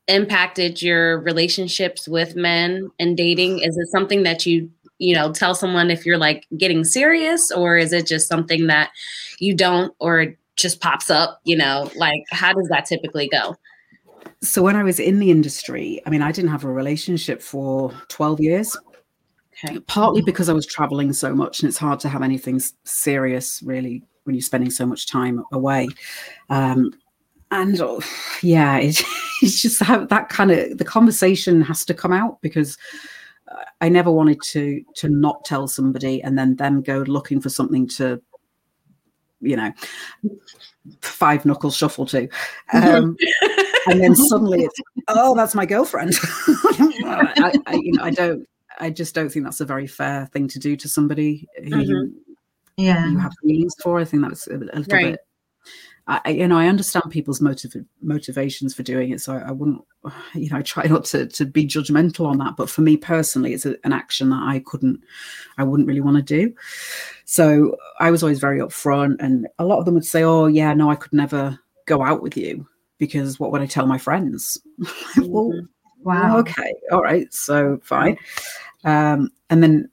[0.08, 3.60] impacted your relationships with men and dating?
[3.60, 4.70] Is it something that you
[5.02, 8.92] you know tell someone if you're like getting serious or is it just something that
[9.40, 11.90] you don't or just pops up you know?
[11.96, 13.56] Like how does that typically go?
[14.44, 17.92] So when i was in the industry i mean i didn't have a relationship for
[18.08, 18.78] 12 years.
[19.64, 19.80] Okay.
[19.82, 24.02] partly because i was traveling so much and it's hard to have anything serious really
[24.24, 25.88] when you're spending so much time away.
[26.50, 26.94] Um,
[27.50, 28.02] and oh,
[28.42, 29.02] yeah it,
[29.42, 32.78] it's just how that kind of the conversation has to come out because
[33.82, 37.88] I never wanted to to not tell somebody and then them go looking for something
[37.90, 38.22] to,
[39.42, 39.72] you know,
[41.02, 42.28] five knuckles shuffle to,
[42.74, 43.18] um,
[43.88, 46.14] and then suddenly it's oh that's my girlfriend.
[46.24, 48.48] I, I, you know I don't
[48.80, 51.82] I just don't think that's a very fair thing to do to somebody who mm-hmm.
[51.82, 52.14] you,
[52.78, 54.00] yeah you have feelings for.
[54.00, 55.12] I think that's a, a little right.
[55.12, 55.20] bit
[56.08, 59.22] I, you know, I understand people's motiv- motivations for doing it.
[59.22, 59.82] So I, I, wouldn't,
[60.34, 62.56] you know, I try not to to be judgmental on that.
[62.58, 65.02] But for me personally, it's a, an action that I couldn't,
[65.58, 66.54] I wouldn't really want to do.
[67.26, 70.74] So I was always very upfront, and a lot of them would say, "Oh, yeah,
[70.74, 74.58] no, I could never go out with you because what would I tell my friends?"
[75.18, 75.66] well, mm-hmm.
[76.04, 78.18] wow, okay, all right, so fine.
[78.84, 79.90] Um, and then.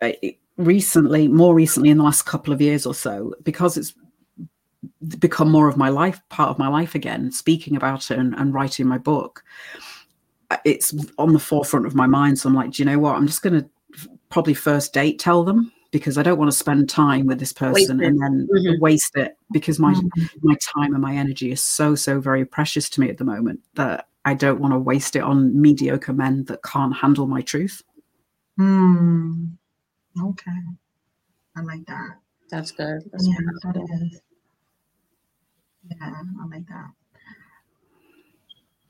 [0.00, 0.12] Uh,
[0.56, 3.92] recently more recently in the last couple of years or so because it's
[5.18, 8.54] become more of my life, part of my life again, speaking about it and, and
[8.54, 9.42] writing my book.
[10.50, 12.38] Uh, it's on the forefront of my mind.
[12.38, 13.16] So I'm like, do you know what?
[13.16, 13.68] I'm just going to
[14.28, 18.02] probably first date tell them because I don't want to spend time with this person
[18.02, 18.80] and then mm-hmm.
[18.80, 20.24] waste it because my mm-hmm.
[20.42, 23.60] my time and my energy is so so very precious to me at the moment
[23.74, 27.80] that I don't want to waste it on mediocre men that can't handle my truth.
[28.56, 29.44] Hmm.
[30.20, 30.50] Okay.
[31.56, 32.18] I like that.
[32.50, 33.02] That's good.
[33.12, 33.34] That's yeah,
[33.72, 34.20] that is.
[35.90, 35.96] Yeah,
[36.40, 36.90] I like that.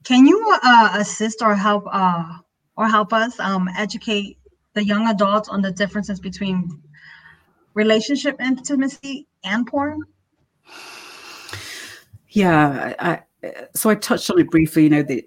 [0.05, 2.39] Can you uh, assist or help uh,
[2.77, 4.39] or help us um, educate
[4.75, 6.83] the young adults on the differences between
[7.73, 10.03] relationship intimacy and porn?
[12.29, 13.23] Yeah, I,
[13.75, 14.85] so I touched on it briefly.
[14.85, 15.27] You know, the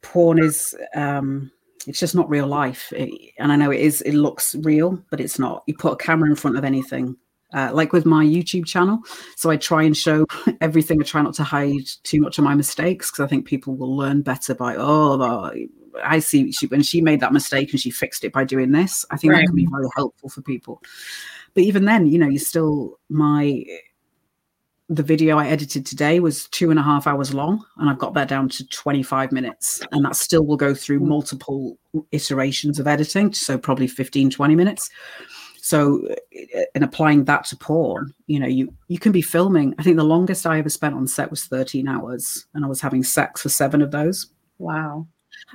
[0.00, 1.50] porn is um,
[1.86, 4.00] it's just not real life, it, and I know it is.
[4.02, 5.64] It looks real, but it's not.
[5.66, 7.16] You put a camera in front of anything,
[7.54, 9.00] uh, like with my YouTube channel.
[9.36, 10.26] So I try and show
[10.60, 11.00] everything.
[11.00, 13.96] I try not to hide too much of my mistakes because I think people will
[13.96, 15.52] learn better by, oh,
[16.04, 19.04] I see she, when she made that mistake and she fixed it by doing this.
[19.10, 19.40] I think right.
[19.40, 20.82] that can be very helpful for people.
[21.54, 23.64] But even then, you know, you still, my,
[24.90, 28.14] the video I edited today was two and a half hours long, and I've got
[28.14, 29.82] that down to 25 minutes.
[29.92, 31.78] And that still will go through multiple
[32.12, 34.90] iterations of editing, so probably 15, 20 minutes
[35.68, 36.14] so
[36.74, 39.74] in applying that to porn you know you you can be filming.
[39.78, 42.80] I think the longest i ever spent on set was 13 hours and i was
[42.80, 44.28] having sex for seven of those.
[44.58, 45.06] Wow.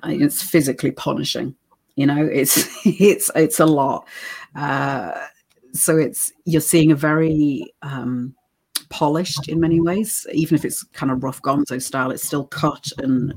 [0.03, 1.55] It's physically punishing
[1.95, 4.07] you know it's it's it's a lot.
[4.55, 5.11] Uh,
[5.73, 8.35] so it's you're seeing a very um,
[8.89, 12.85] polished in many ways even if it's kind of rough gonzo style it's still cut
[12.99, 13.33] and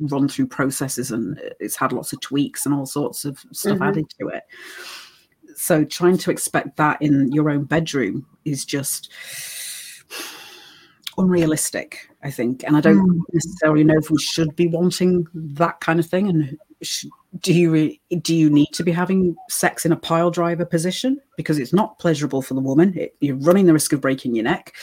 [0.00, 3.82] run through processes and it's had lots of tweaks and all sorts of stuff mm-hmm.
[3.82, 4.44] added to it
[5.56, 9.10] so trying to expect that in your own bedroom is just
[11.18, 12.62] unrealistic i think.
[12.64, 13.20] And i don't mm.
[13.32, 16.28] necessarily know if we should be wanting that kind of thing.
[16.28, 17.06] And sh-
[17.40, 21.20] do you re- do you need to be having sex in a pile driver position?
[21.36, 22.96] Because it's not pleasurable for the woman.
[22.98, 24.74] It, you're running the risk of breaking your neck.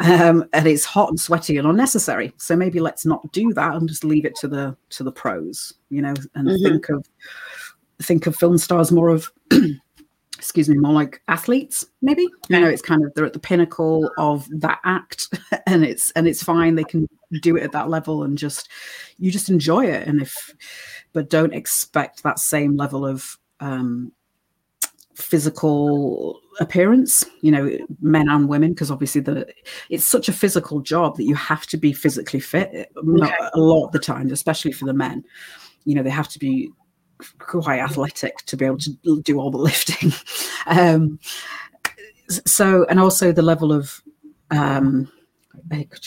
[0.00, 2.32] Um, and it's hot and sweaty and unnecessary.
[2.38, 5.72] So maybe let's not do that and just leave it to the to the pros
[5.90, 6.64] you know and mm-hmm.
[6.64, 7.06] think of
[8.02, 9.30] think of film stars more of
[10.38, 12.26] excuse me, more like athletes, maybe.
[12.48, 15.26] You know, it's kind of they're at the pinnacle of that act,
[15.66, 16.76] and it's and it's fine.
[16.76, 17.08] They can
[17.42, 18.68] do it at that level, and just
[19.18, 20.06] you just enjoy it.
[20.06, 20.54] And if,
[21.12, 24.12] but don't expect that same level of um,
[25.16, 27.24] physical appearance.
[27.40, 29.46] You know, men and women, because obviously the
[29.90, 33.34] it's such a physical job that you have to be physically fit okay.
[33.54, 35.24] a lot of the time, especially for the men.
[35.84, 36.70] You know, they have to be
[37.38, 40.12] quite athletic to be able to do all the lifting.
[40.66, 41.18] um,
[42.28, 44.02] so, and also the level of
[44.50, 45.10] um,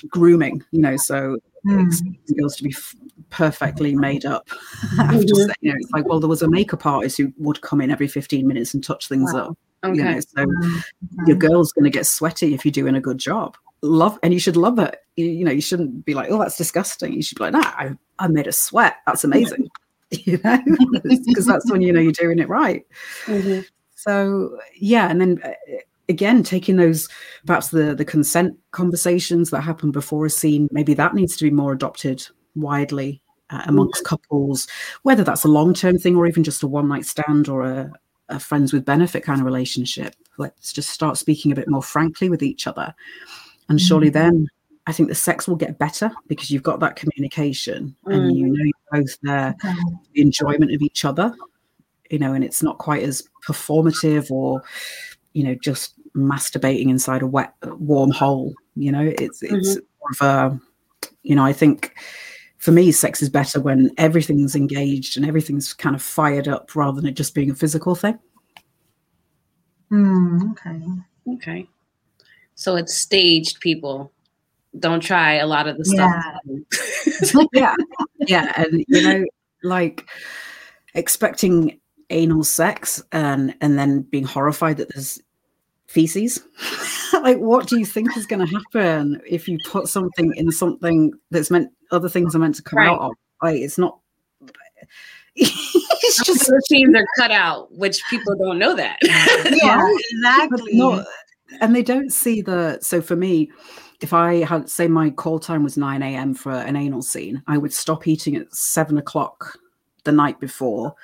[0.10, 2.17] grooming, you know, so mm.
[2.38, 2.95] girls to be f-
[3.30, 4.47] perfectly made up.
[4.91, 5.21] Mm-hmm.
[5.21, 7.91] Say, you know, it's like, well, there was a makeup artist who would come in
[7.91, 9.50] every 15 minutes and touch things wow.
[9.50, 9.58] up.
[9.84, 9.97] Okay.
[9.97, 10.80] You know, so mm-hmm.
[11.28, 13.58] your girl's going to get sweaty if you're doing a good job.
[13.82, 14.97] Love, and you should love it.
[15.15, 17.13] You, you know, you shouldn't be like, oh, that's disgusting.
[17.13, 18.97] You should be like, nah, I, I made a sweat.
[19.06, 19.69] That's amazing.
[20.26, 20.60] you know,
[21.04, 22.86] because that's when you know you're doing it right.
[23.26, 23.62] Mm-hmm.
[23.95, 25.52] So yeah, and then uh,
[26.10, 27.08] again taking those
[27.45, 31.52] perhaps the the consent conversations that happen before a scene, maybe that needs to be
[31.52, 33.21] more adopted widely
[33.52, 34.10] uh, amongst mm-hmm.
[34.10, 34.67] couples,
[35.04, 37.91] whether that's a long term thing or even just a one night stand or a,
[38.30, 40.15] a friends with benefit kind of relationship.
[40.39, 42.95] Let's just start speaking a bit more frankly with each other,
[43.69, 44.19] and surely mm-hmm.
[44.19, 44.47] then
[44.88, 48.13] I think the sex will get better because you've got that communication mm.
[48.13, 51.34] and you know you're both there, the enjoyment of each other,
[52.10, 54.63] you know, and it's not quite as performative or,
[55.34, 58.54] you know, just masturbating inside a wet, warm hole.
[58.76, 60.20] You know, it's it's mm-hmm.
[60.24, 60.60] more of a,
[61.24, 61.96] you know, I think
[62.58, 67.00] for me, sex is better when everything's engaged and everything's kind of fired up rather
[67.00, 68.17] than it just being a physical thing.
[69.91, 71.36] Mm, okay.
[71.36, 71.67] Okay.
[72.56, 74.12] So it's staged, people
[74.80, 76.24] don't try a lot of the stuff.
[76.44, 77.46] Yeah.
[77.54, 77.76] yeah.
[78.20, 78.54] Yeah.
[78.56, 79.26] And you know,
[79.64, 80.06] like
[80.94, 81.80] expecting
[82.10, 85.22] anal sex and and then being horrified that there's
[85.88, 86.42] feces.
[87.22, 91.52] like what do you think is gonna happen if you put something in something that's
[91.52, 92.90] meant other things are meant to come right.
[92.90, 93.12] out of?
[93.42, 94.00] Like it's not
[95.36, 98.98] it's just the machines are cut out, which people don't know that.
[99.02, 99.82] yeah,
[100.12, 100.78] exactly.
[100.78, 101.06] Not,
[101.62, 103.50] and they don't see the so for me
[104.02, 106.34] if I had say my call time was 9 a.m.
[106.34, 109.58] for an anal scene, I would stop eating at seven o'clock
[110.04, 110.96] the night before,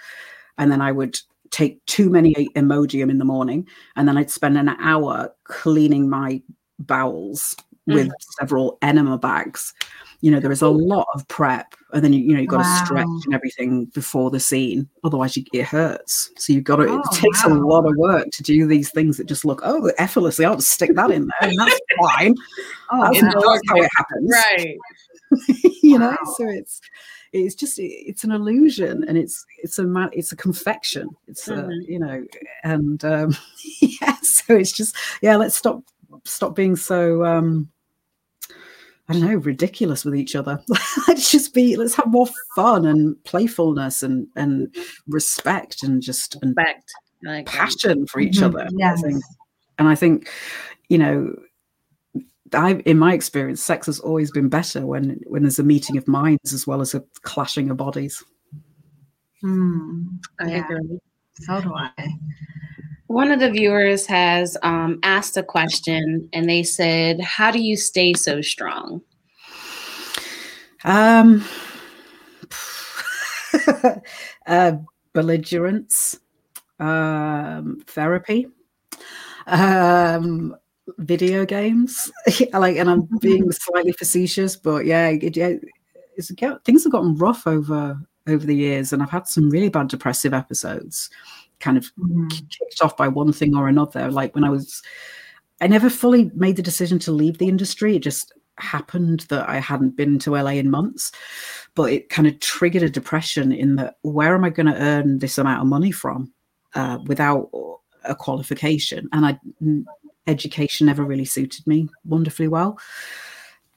[0.58, 1.18] and then I would
[1.52, 6.42] take too many Imodium in the morning, and then I'd spend an hour cleaning my
[6.80, 7.56] bowels
[7.88, 8.13] with mm.
[8.39, 9.73] several enema bags
[10.21, 12.63] you know there is a lot of prep and then you, you know you've got
[12.63, 12.80] wow.
[12.80, 16.88] to stretch and everything before the scene otherwise you, it hurts so you've got to
[16.88, 17.54] oh, it takes wow.
[17.54, 20.71] a lot of work to do these things that just look oh effortlessly i'll just
[20.71, 22.36] stick that in there and that's fine
[22.91, 24.78] oh, that's, that's how it happens right
[25.84, 26.12] you wow.
[26.12, 26.82] know so it's
[27.34, 31.69] it's just it's an illusion and it's it's a it's a confection it's mm-hmm.
[31.69, 32.23] a, you know
[32.63, 33.36] and um
[33.82, 35.84] yeah so it's just yeah let's stop
[36.23, 37.69] stop being so um
[39.10, 40.62] I don't know, ridiculous with each other.
[41.08, 44.76] let's just be, let's have more fun and playfulness and and
[45.08, 46.91] respect and just and respect,
[47.24, 48.56] like passion for each mm-hmm.
[48.58, 48.67] other.
[48.76, 49.02] Yes.
[49.06, 49.12] I
[49.80, 50.30] and I think,
[50.89, 51.36] you know,
[52.54, 56.08] I, in my experience, sex has always been better when when there's a meeting of
[56.08, 58.24] minds as well as a clashing of bodies.
[59.43, 60.65] Mm, I yeah.
[60.65, 61.00] agree.
[61.36, 61.91] So do I.
[63.08, 67.78] One of the viewers has um, asked a question and they said, How do you
[67.78, 69.02] stay so strong?
[70.84, 71.46] Um,
[74.48, 74.74] uh,
[75.13, 76.20] belligerence,
[76.80, 78.48] um, therapy,
[79.48, 80.56] um,
[80.98, 82.12] video games.
[82.54, 85.38] like, and I'm being slightly facetious, but yeah, it,
[86.17, 86.32] it's,
[86.65, 90.34] things have gotten rough over over the years, and I've had some really bad depressive
[90.34, 91.10] episodes
[91.60, 92.30] kind of mm.
[92.30, 94.12] kicked off by one thing or another.
[94.12, 94.82] Like when I was,
[95.62, 97.96] I never fully made the decision to leave the industry.
[97.96, 101.12] It just happened that I hadn't been to LA in months,
[101.76, 105.20] but it kind of triggered a depression in that where am I going to earn
[105.20, 106.32] this amount of money from
[106.76, 107.50] uh, without
[108.04, 109.10] a qualification?
[109.13, 109.39] And I,
[110.28, 112.80] education never really suited me wonderfully well.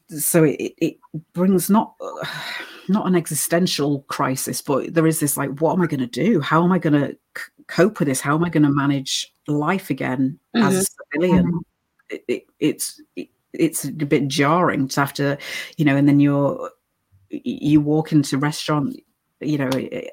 [0.08, 0.96] So it, it
[1.32, 1.94] brings not
[2.88, 6.40] not an existential crisis, but there is this like, what am I going to do?
[6.40, 7.16] How am I going to
[7.70, 8.20] cope with this?
[8.20, 10.66] How am I going to manage life again mm-hmm.
[10.66, 11.46] as a civilian?
[11.46, 11.58] Mm-hmm.
[12.10, 15.38] It, it, it's it, it's a bit jarring to have to,
[15.76, 16.70] you know, and then you're
[17.30, 18.96] you walk into restaurant,
[19.40, 19.70] you know,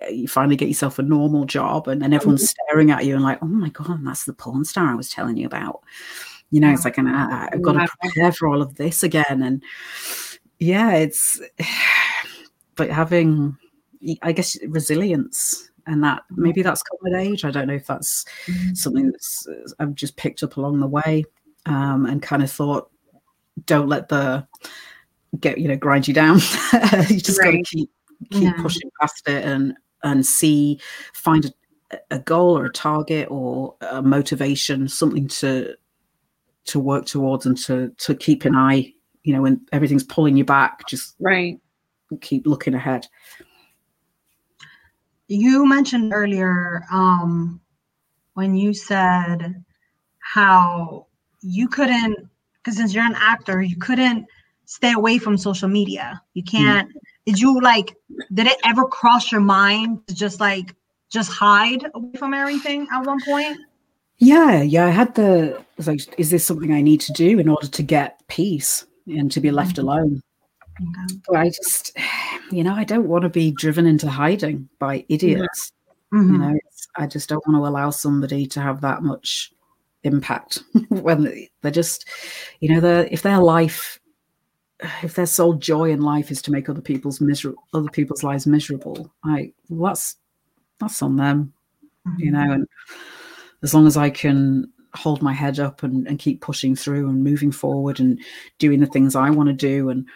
[0.10, 2.68] you finally get yourself a normal job, and then everyone's mm-hmm.
[2.70, 5.38] staring at you and like, oh my god, that's the porn star I was telling
[5.38, 5.82] you about.
[6.52, 9.42] You know, it's like, an, I, I've got to prepare for all of this again,
[9.42, 9.64] and
[10.60, 11.42] yeah, it's
[12.76, 13.58] but having,
[14.22, 16.44] I guess, resilience and that mm-hmm.
[16.44, 17.46] maybe that's come with age.
[17.46, 18.74] I don't know if that's mm-hmm.
[18.74, 21.26] something that's uh, I've just picked up along the way
[21.66, 22.90] um, and kind of thought,
[23.66, 24.46] don't let the
[25.40, 26.36] get you know grind you down.
[27.10, 27.52] you just right.
[27.52, 27.90] got to keep
[28.32, 28.62] keep yeah.
[28.62, 30.80] pushing past it and and see
[31.14, 31.54] find
[31.92, 35.76] a, a goal or a target or a motivation, something to
[36.66, 38.94] to work towards and to to keep an eye.
[39.24, 41.60] You know, when everything's pulling you back, just right
[42.22, 43.08] keep looking ahead.
[45.28, 47.60] You mentioned earlier um,
[48.34, 49.64] when you said
[50.20, 51.08] how
[51.42, 54.26] you couldn't, because since you're an actor, you couldn't
[54.66, 56.22] stay away from social media.
[56.34, 57.00] You can't mm.
[57.26, 57.96] did you like
[58.34, 60.76] did it ever cross your mind to just like
[61.10, 63.58] just hide away from everything at one point
[64.18, 67.40] yeah yeah i had the I was like is this something i need to do
[67.40, 69.88] in order to get peace and to be left mm-hmm.
[69.88, 70.22] alone
[71.30, 71.40] okay.
[71.40, 71.98] i just
[72.52, 75.72] you know i don't want to be driven into hiding by idiots
[76.14, 76.34] mm-hmm.
[76.34, 76.60] you know
[76.98, 79.52] i just don't want to allow somebody to have that much
[80.04, 82.08] impact when they're just
[82.60, 84.00] you know they're if their life
[85.02, 88.48] if their sole joy in life is to make other people's miserable other people's lives
[88.48, 90.16] miserable i well, that's
[90.80, 91.52] that's on them
[92.08, 92.20] mm-hmm.
[92.20, 92.68] you know and
[93.64, 97.24] as long as i can hold my head up and, and keep pushing through and
[97.24, 98.20] moving forward and
[98.60, 100.08] doing the things i want to do and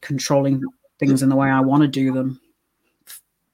[0.00, 0.62] controlling
[0.98, 2.40] things in the way i want to do them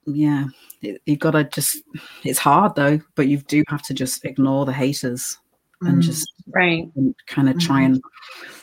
[0.07, 0.45] yeah
[0.82, 1.82] it, you've got to just
[2.24, 5.38] it's hard though but you do have to just ignore the haters
[5.82, 6.88] and mm, just right
[7.26, 7.95] kind of try mm-hmm.
[7.95, 8.03] and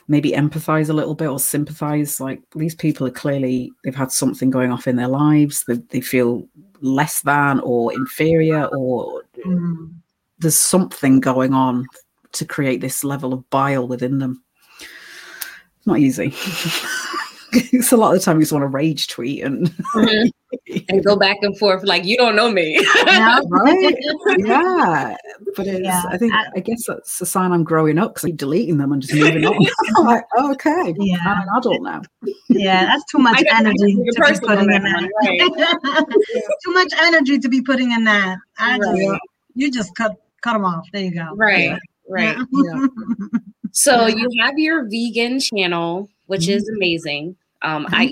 [0.07, 4.49] maybe empathize a little bit or sympathize like these people are clearly they've had something
[4.49, 6.47] going off in their lives they, they feel
[6.81, 9.93] less than or inferior or mm.
[10.39, 11.85] there's something going on
[12.31, 14.43] to create this level of bile within them
[15.85, 16.33] not easy
[17.53, 20.27] it's a lot of the time you just want to rage tweet and mm-hmm.
[20.89, 22.77] and go back and forth like you don't know me.
[23.05, 23.95] yeah, right?
[24.37, 25.15] yeah,
[25.55, 26.03] but it's, yeah.
[26.09, 29.01] I think I guess that's a sign I'm growing up because I'm deleting them and
[29.01, 29.65] just moving on.
[29.97, 31.17] I'm like, oh, okay, yeah.
[31.25, 32.01] I'm an adult now.
[32.49, 35.09] Yeah, that's too much energy to be putting in that.
[35.25, 36.53] Right.
[36.63, 38.37] too much energy to be putting in that.
[38.57, 38.97] I right.
[38.97, 39.19] just,
[39.55, 40.85] you just cut cut them off.
[40.93, 41.33] There you go.
[41.35, 41.77] Right.
[42.09, 42.37] Right.
[42.37, 42.87] Yeah.
[43.71, 46.57] so you have your vegan channel, which mm-hmm.
[46.57, 47.35] is amazing.
[47.63, 48.11] Um, I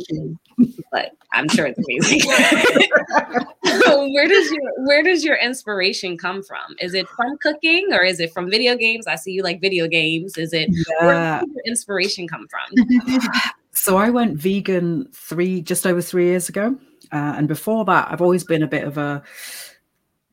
[0.91, 2.21] but I'm sure it's amazing.
[4.13, 6.75] where does your where does your inspiration come from?
[6.79, 9.07] Is it from cooking or is it from video games?
[9.07, 10.37] I see you like video games.
[10.37, 11.05] Is it yeah.
[11.05, 13.19] where does your inspiration come from?
[13.73, 16.75] so I went vegan three just over three years ago,
[17.11, 19.23] uh, and before that, I've always been a bit of a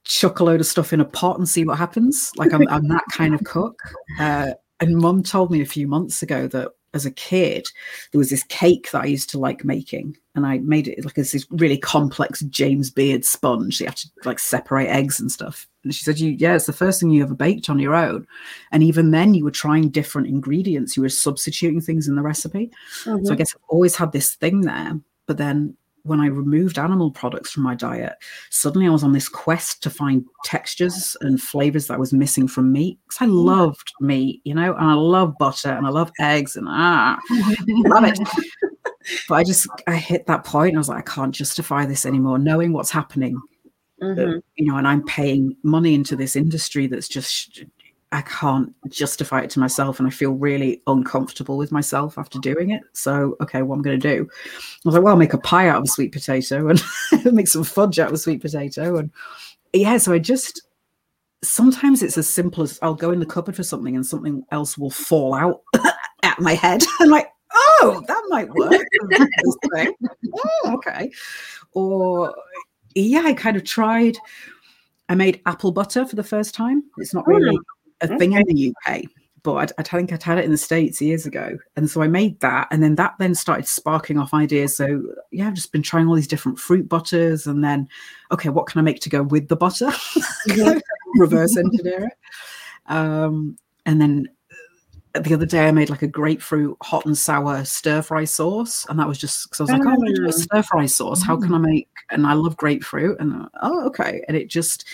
[0.05, 2.31] chuck a load of stuff in a pot and see what happens.
[2.37, 3.81] Like I'm, I'm that kind of cook.
[4.21, 7.67] Uh, and mum told me a few months ago that as a kid,
[8.11, 11.15] there was this cake that I used to like making, and I made it like
[11.15, 13.81] this really complex James Beard sponge.
[13.81, 15.69] You have to like separate eggs and stuff.
[15.85, 18.27] And she said, "You, yeah, it's the first thing you ever baked on your own,
[18.73, 20.97] and even then, you were trying different ingredients.
[20.97, 22.73] You were substituting things in the recipe.
[23.05, 23.25] Mm-hmm.
[23.27, 24.99] So I guess I've always had this thing there.
[25.27, 25.77] But then
[26.07, 28.15] when I removed animal products from my diet,
[28.51, 32.49] suddenly I was on this quest to find textures and flavors that I was missing
[32.49, 32.99] from meat.
[33.07, 36.67] Because I loved meat, you know, and I love butter and I love eggs and
[36.69, 37.19] ah,
[37.67, 38.19] love it.
[39.29, 42.07] but I just I hit that point and I was like, I can't justify this
[42.07, 43.41] anymore, knowing what's happening.
[44.03, 44.21] Mm-hmm.
[44.21, 47.65] Uh, you know, and I'm paying money into this industry that's just
[48.13, 52.71] I can't justify it to myself and I feel really uncomfortable with myself after doing
[52.71, 52.83] it.
[52.93, 54.29] So, okay, what I'm going to do?
[54.31, 56.83] I was like, well, I'll make a pie out of a sweet potato and
[57.35, 58.97] make some fudge out of a sweet potato.
[58.97, 59.11] And
[59.73, 60.63] yeah, so I just
[61.43, 64.79] sometimes it's as simple as I'll go in the cupboard for something and something else
[64.79, 65.63] will fall out
[66.23, 66.83] at my head.
[67.01, 68.87] I'm like, oh, that might work.
[70.35, 71.11] oh, okay.
[71.73, 72.35] Or
[72.95, 74.17] yeah, I kind of tried.
[75.09, 76.83] I made apple butter for the first time.
[76.99, 77.76] It's not really oh.
[78.01, 79.03] A thing in the UK,
[79.43, 81.57] but I, I, think I'd had it in the States years ago.
[81.77, 82.69] And so I made that.
[82.71, 84.77] And then that then started sparking off ideas.
[84.77, 87.47] So yeah, I've just been trying all these different fruit butters.
[87.47, 87.89] And then,
[88.33, 89.93] okay, what can I make to go with the butter?
[91.17, 92.93] Reverse engineer it.
[92.93, 94.29] Um, and then
[95.15, 98.85] uh, the other day I made like a grapefruit hot and sour stir fry sauce,
[98.89, 101.23] and that was just because I was like, oh, oh stir fry sauce.
[101.23, 101.67] How can I mm.
[101.67, 101.89] make?
[102.11, 104.23] And I love grapefruit, and uh, oh, okay.
[104.29, 104.87] And it just,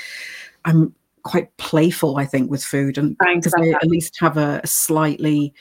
[0.64, 4.66] I'm quite playful, I think, with food, and because I at least have a, a
[4.66, 5.54] slightly,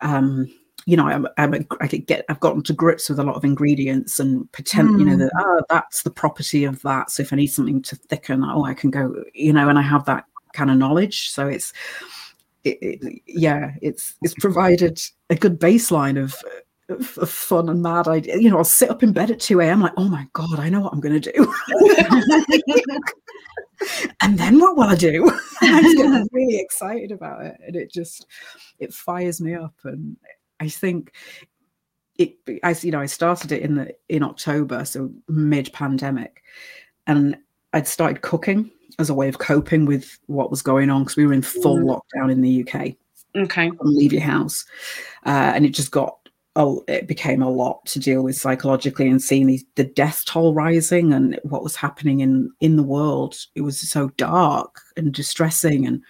[0.00, 0.52] um,
[0.86, 3.36] you know, I'm, I'm a, I could get, I've gotten to grips with a lot
[3.36, 4.98] of ingredients and pretend, mm.
[4.98, 5.42] you know, that hmm.
[5.42, 7.10] oh, that's the property of that.
[7.10, 9.82] So if I need something to thicken, oh, I can go, you know, and I
[9.82, 11.30] have that kind of knowledge.
[11.30, 11.72] So it's,
[12.64, 15.00] it, it, yeah, it's it's provided
[15.30, 16.34] a good baseline of
[16.88, 18.36] of, fun and mad idea.
[18.38, 19.80] You know, I'll sit up in bed at 2 a.m.
[19.80, 21.54] like, oh my God, I know what I'm going to do.
[24.20, 25.30] and then what will I do?
[25.62, 27.56] I get really excited about it.
[27.66, 28.26] And it just,
[28.78, 29.74] it fires me up.
[29.84, 30.16] And
[30.60, 31.12] I think
[32.18, 36.42] it, I, you know, I started it in the, in October, so mid pandemic.
[37.06, 37.36] And
[37.72, 41.26] I'd started cooking as a way of coping with what was going on because we
[41.26, 42.00] were in full mm.
[42.16, 42.94] lockdown in the UK.
[43.36, 43.70] Okay.
[43.80, 44.64] Leave your house.
[45.26, 46.23] Uh, and it just got
[46.56, 51.12] it became a lot to deal with psychologically and seeing these, the death toll rising
[51.12, 56.02] and what was happening in in the world it was so dark and distressing and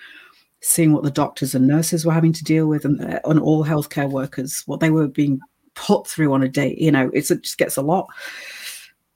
[0.61, 3.65] seeing what the doctors and nurses were having to deal with and, uh, and all
[3.65, 5.41] healthcare workers what they were being
[5.75, 8.07] put through on a day you know it just gets a lot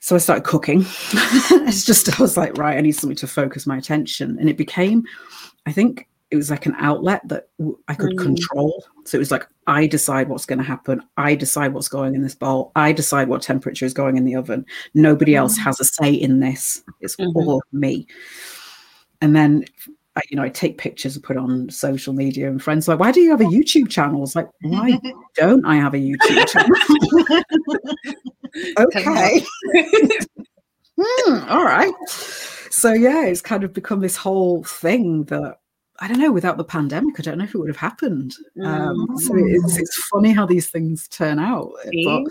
[0.00, 0.86] so I started cooking.
[1.66, 4.38] it's just, I was like, right, I need something to focus my attention.
[4.38, 5.02] And it became,
[5.66, 7.48] I think it was like an outlet that
[7.88, 8.18] I could mm.
[8.18, 8.84] control.
[9.04, 11.02] So it was like, I decide what's going to happen.
[11.16, 12.70] I decide what's going in this bowl.
[12.76, 14.66] I decide what temperature is going in the oven.
[14.94, 15.38] Nobody mm.
[15.38, 16.82] else has a say in this.
[17.00, 17.36] It's mm-hmm.
[17.36, 18.06] all me.
[19.20, 19.64] And then
[20.30, 23.20] you know, I take pictures and put on social media, and friends like, "Why do
[23.20, 24.98] you have a YouTube channel?" It's like, why
[25.36, 27.44] don't I have a YouTube channel?
[28.78, 29.44] okay,
[30.98, 31.92] mm, all right.
[32.08, 35.58] So yeah, it's kind of become this whole thing that
[36.00, 36.32] I don't know.
[36.32, 38.34] Without the pandemic, I don't know if it would have happened.
[38.64, 41.72] Um, so it's it's funny how these things turn out.
[42.04, 42.22] But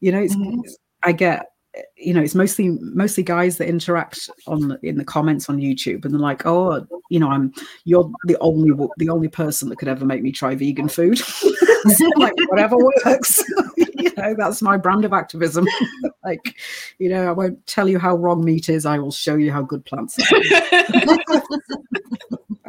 [0.00, 0.60] you know, it's, mm-hmm.
[0.64, 1.46] it's I get
[1.96, 6.12] you know it's mostly mostly guys that interact on in the comments on youtube and
[6.12, 7.50] they're like oh you know i'm
[7.84, 11.18] you're the only the only person that could ever make me try vegan food
[11.88, 13.42] so like whatever works.
[13.94, 15.66] You know that's my brand of activism.
[16.24, 16.56] Like
[16.98, 19.62] you know i won't tell you how wrong meat is i will show you how
[19.62, 20.40] good plants are.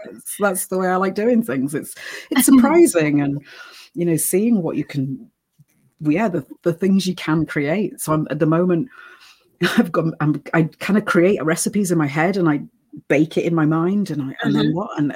[0.05, 1.74] That's, that's the way i like doing things.
[1.74, 1.95] It's
[2.30, 3.43] it's surprising and
[3.95, 5.32] you know seeing what you can
[6.01, 7.99] yeah the, the things you can create.
[7.99, 8.89] So i'm at the moment
[9.78, 12.61] i've got I'm, i kind of create recipes in my head and i
[13.07, 14.47] bake it in my mind and i mm-hmm.
[14.47, 14.77] and then mm-hmm.
[14.77, 15.15] what and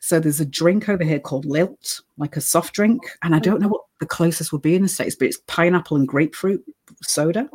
[0.00, 3.60] so there's a drink over here called Lilt like a soft drink and i don't
[3.60, 6.64] know what the closest would be in the states but it's pineapple and grapefruit
[7.02, 7.48] soda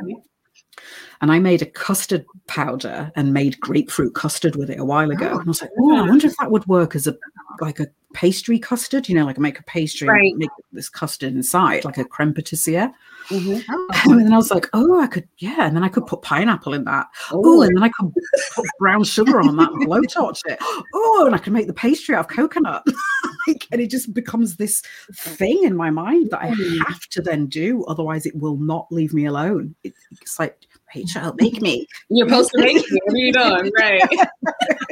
[1.21, 5.29] and I made a custard powder and made grapefruit custard with it a while ago.
[5.31, 7.15] Oh, and I was like, oh, I wonder if that would work as a
[7.61, 10.33] like a pastry custard, you know, like make a pastry right.
[10.35, 12.91] make this custard inside, like a creme patissiere.
[13.29, 13.71] Mm-hmm.
[14.05, 14.11] Oh.
[14.11, 15.65] And then I was like, oh, I could, yeah.
[15.65, 17.07] And then I could put pineapple in that.
[17.31, 18.11] Oh, and then I could
[18.53, 20.57] put brown sugar on that and blowtorch it.
[20.93, 22.85] Oh, and I could make the pastry out of coconut.
[23.47, 24.81] like, and it just becomes this
[25.13, 26.77] thing in my mind that I mm.
[26.87, 27.85] have to then do.
[27.85, 29.73] Otherwise, it will not leave me alone.
[29.83, 31.87] It, it's like, Rachel, make me.
[32.09, 32.99] You're supposed to make me.
[33.05, 33.71] What are you doing?
[33.77, 34.01] Right.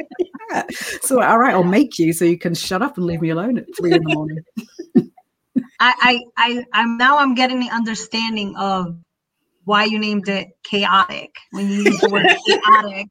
[0.52, 0.62] yeah.
[1.02, 3.58] So, all right, I'll make you so you can shut up and leave me alone
[3.58, 4.38] at three in the morning.
[5.80, 8.96] I, I, I, I'm now I'm getting the understanding of
[9.64, 13.08] why you named it chaotic when you use the word chaotic.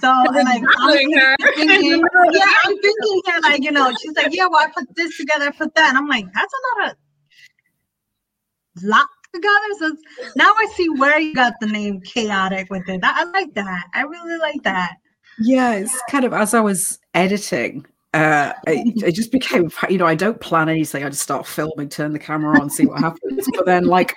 [0.00, 4.60] So like, I'm thinking, yeah, I'm thinking here, like, you know, she's like, yeah, well,
[4.60, 5.90] I put this together, I put that.
[5.90, 6.96] And I'm like, that's a lot of
[8.82, 9.56] lot together.
[9.78, 9.96] So
[10.36, 13.00] now I see where you got the name chaotic with it.
[13.02, 13.84] I, I like that.
[13.94, 14.96] I really like that.
[15.40, 20.06] Yeah, it's kind of as I was editing, uh, it, it, just became, you know,
[20.06, 21.04] I don't plan anything.
[21.04, 23.46] I just start filming, turn the camera on, see what happens.
[23.54, 24.16] But then, like,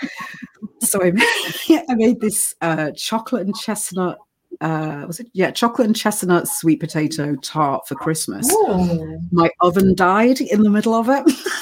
[0.81, 1.11] so I
[1.69, 4.19] made, I made this uh, chocolate and chestnut
[4.61, 9.21] uh was it yeah chocolate and chestnut sweet potato tart for christmas Ooh.
[9.31, 11.23] my oven died in the middle of it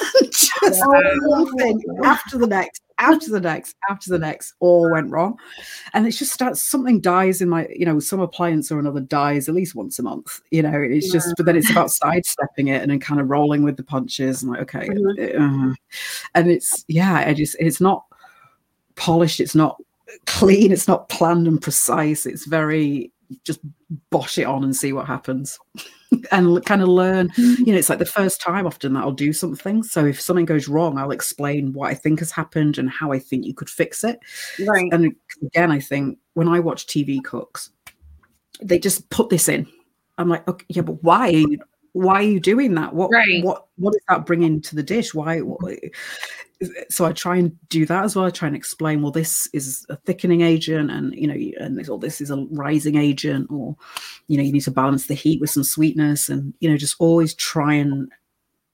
[0.64, 5.38] just one thing after the next after the next after the next all went wrong.
[5.94, 9.48] And it's just starts something dies in my you know some appliance or another dies
[9.48, 12.82] at least once a month you know it's just but then it's about sidestepping it
[12.82, 15.72] and then kind of rolling with the punches and like okay mm-hmm.
[15.72, 15.74] uh,
[16.36, 18.06] and it's yeah i just it's not
[18.96, 19.78] polished it's not
[20.26, 22.26] clean it's not planned and precise.
[22.26, 23.12] It's very
[23.44, 23.60] just
[24.10, 25.60] bosh it on and see what happens
[26.32, 27.30] and kind of learn.
[27.30, 27.60] Mm.
[27.60, 29.84] You know it's like the first time often that i'll do something.
[29.84, 33.20] So if something goes wrong i'll explain what i think has happened and how i
[33.20, 34.20] think you could fix it.
[34.66, 34.92] Right.
[34.92, 37.72] And again i think when i watch tv cooks
[38.62, 39.68] they just put this in.
[40.18, 41.46] I'm like okay yeah but why
[41.98, 42.94] why are you doing that?
[42.94, 43.44] What right.
[43.44, 45.14] what what is that bringing to the dish?
[45.14, 45.42] Why
[46.90, 48.26] so I try and do that as well.
[48.26, 51.90] I try and explain, well, this is a thickening agent, and you know, and this,
[51.90, 53.76] or this is a rising agent, or
[54.28, 56.96] you know, you need to balance the heat with some sweetness, and you know, just
[57.00, 58.12] always try and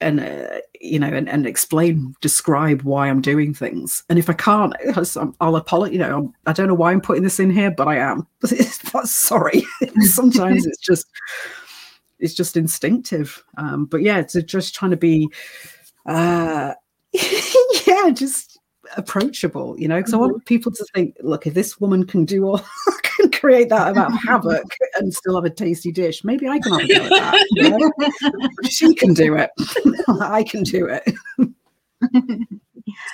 [0.03, 4.03] and uh, you know, and, and explain, describe why I'm doing things.
[4.09, 4.75] And if I can't,
[5.39, 5.93] I'll apologize.
[5.93, 8.27] You know, I don't know why I'm putting this in here, but I am.
[9.05, 9.63] Sorry.
[10.01, 11.07] Sometimes it's just
[12.19, 13.43] it's just instinctive.
[13.57, 15.29] Um, but yeah, it's just trying to be.
[16.05, 16.73] Uh,
[18.03, 18.59] yeah, just
[18.97, 20.23] approachable, you know, because mm-hmm.
[20.23, 22.61] I want people to think, look, if this woman can do all,
[23.03, 26.73] can create that amount of havoc and still have a tasty dish, maybe I can
[26.73, 27.47] have a go at that.
[27.51, 27.91] You know?
[28.69, 29.51] she can do it.
[30.21, 31.03] I can do it.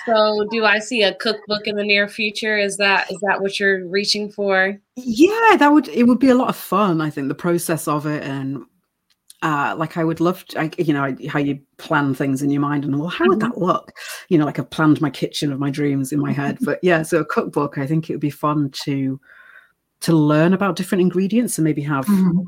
[0.04, 3.60] so do i see a cookbook in the near future is that is that what
[3.60, 7.28] you're reaching for yeah that would it would be a lot of fun i think
[7.28, 8.64] the process of it and
[9.42, 12.60] uh, like I would love to, I, you know, how you plan things in your
[12.60, 13.64] mind and well, how would that mm-hmm.
[13.64, 13.92] look?
[14.28, 16.58] You know, like I've planned my kitchen of my dreams in my head.
[16.70, 19.20] But yeah, so a cookbook, I think it would be fun to
[20.00, 22.40] to learn about different ingredients and maybe have mm-hmm.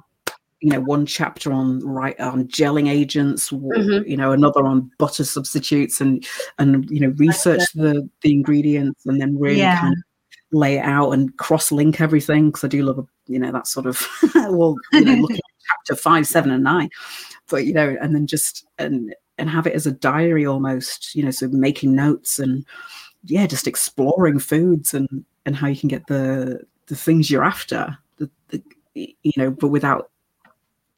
[0.61, 4.09] you know one chapter on right on gelling agents, mm-hmm.
[4.09, 6.26] you know, another on butter substitutes and
[6.59, 9.80] and you know research the the ingredients and then really yeah.
[9.80, 10.03] kind of
[10.53, 13.86] lay it out and cross link everything because I do love, you know, that sort
[13.86, 15.40] of, well, you know, looking
[15.79, 16.91] chapter five, seven, and nine.
[17.49, 21.23] But, you know, and then just, and, and have it as a diary almost, you
[21.23, 22.64] know, so making notes and,
[23.25, 27.97] yeah, just exploring foods and, and how you can get the, the things you're after,
[28.18, 28.62] the, the
[28.95, 30.11] you know, but without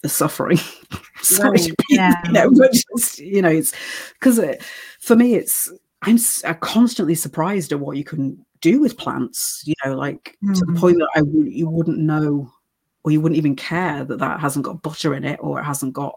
[0.02, 0.58] the suffering.
[1.22, 1.70] Sorry, right.
[1.88, 2.12] yeah.
[2.26, 3.72] you know, but just, you know, it's
[4.14, 4.62] because it,
[5.00, 5.72] for me, it's
[6.02, 9.62] I'm, I'm constantly surprised at what you can do with plants.
[9.64, 10.54] You know, like mm.
[10.54, 10.78] to the mm.
[10.78, 12.52] point that I you wouldn't know,
[13.04, 15.92] or you wouldn't even care that that hasn't got butter in it or it hasn't
[15.92, 16.16] got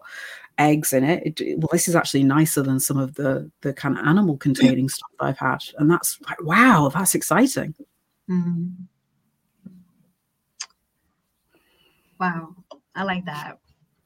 [0.58, 1.40] eggs in it.
[1.40, 4.88] it well, this is actually nicer than some of the the kind of animal containing
[4.88, 7.74] stuff I've had, and that's like wow, that's exciting.
[8.28, 8.72] Mm.
[12.18, 12.56] Wow,
[12.96, 13.58] I like that.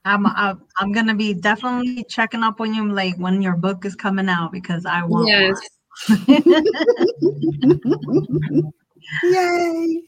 [0.04, 3.94] I'm I'm, I'm gonna be definitely checking up on you like when your book is
[3.94, 5.28] coming out because I want.
[5.28, 5.60] Yes.
[9.22, 10.02] Yay!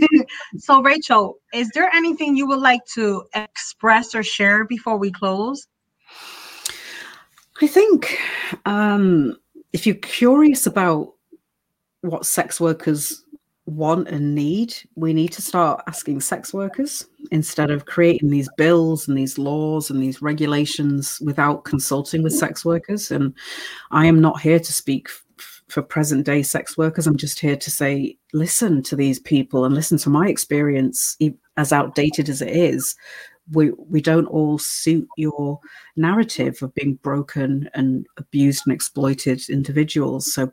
[0.58, 5.66] so, Rachel, is there anything you would like to express or share before we close?
[7.62, 8.18] I think
[8.66, 9.36] um,
[9.72, 11.14] if you're curious about
[12.00, 13.24] what sex workers
[13.66, 19.08] want and need, we need to start asking sex workers instead of creating these bills
[19.08, 23.10] and these laws and these regulations without consulting with sex workers.
[23.10, 23.34] And
[23.90, 25.08] I am not here to speak
[25.68, 27.06] for present day sex workers.
[27.06, 31.16] I'm just here to say, listen to these people and listen to my experience,
[31.56, 32.94] as outdated as it is.
[33.52, 35.60] We, we don't all suit your
[35.96, 40.32] narrative of being broken and abused and exploited individuals.
[40.32, 40.50] So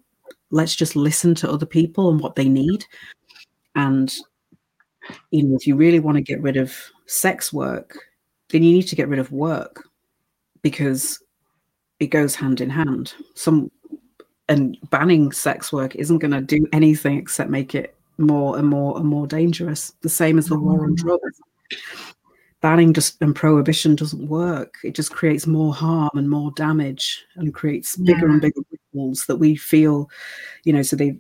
[0.50, 2.86] let's just listen to other people and what they need.
[3.76, 4.14] And
[5.32, 7.98] you know, if you really want to get rid of sex work,
[8.50, 9.88] then you need to get rid of work
[10.62, 11.20] because
[12.00, 13.14] it goes hand in hand.
[13.36, 13.72] Some
[14.52, 18.98] and banning sex work isn't going to do anything except make it more and more
[18.98, 19.94] and more dangerous.
[20.02, 20.98] The same as the war on mm.
[20.98, 21.42] drugs.
[22.60, 24.76] Banning just and prohibition doesn't work.
[24.84, 28.34] It just creates more harm and more damage and creates bigger yeah.
[28.34, 30.10] and bigger ripples that we feel,
[30.66, 30.84] you know.
[30.84, 31.18] So they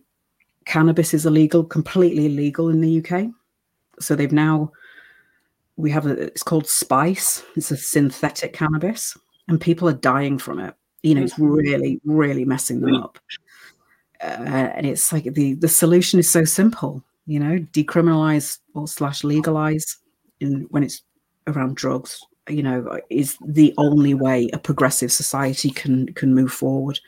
[0.65, 3.29] cannabis is illegal, completely illegal in the UK.
[3.99, 4.71] So they've now
[5.77, 7.43] we have a it's called spice.
[7.55, 9.17] It's a synthetic cannabis,
[9.47, 10.75] and people are dying from it.
[11.03, 11.51] You know, it's mm-hmm.
[11.51, 13.17] really, really messing them up.
[14.21, 17.03] Uh, and it's like the the solution is so simple.
[17.25, 19.97] You know, decriminalize or slash legalize
[20.39, 21.01] in when it's
[21.47, 22.21] around drugs.
[22.49, 26.99] You know, is the only way a progressive society can can move forward.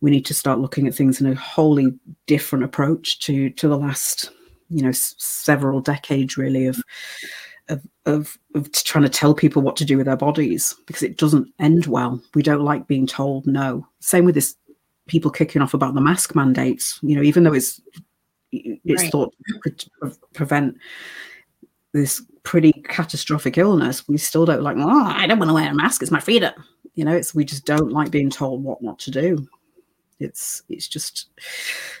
[0.00, 1.92] We need to start looking at things in a wholly
[2.26, 4.30] different approach to to the last
[4.70, 6.82] you know s- several decades really of,
[7.68, 11.16] of of of trying to tell people what to do with their bodies because it
[11.16, 12.20] doesn't end well.
[12.34, 13.86] We don't like being told no.
[14.00, 14.56] Same with this
[15.06, 16.98] people kicking off about the mask mandates.
[17.02, 17.80] You know, even though it's
[18.52, 19.12] it's right.
[19.12, 19.34] thought
[19.64, 19.90] to
[20.34, 20.76] prevent
[21.92, 24.76] this pretty catastrophic illness, we still don't like.
[24.78, 26.02] Oh, I don't want to wear a mask.
[26.02, 26.52] It's my freedom.
[26.94, 29.48] You know, it's we just don't like being told what not to do.
[30.20, 31.28] It's it's just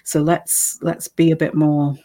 [0.04, 1.96] so let's let's be a bit more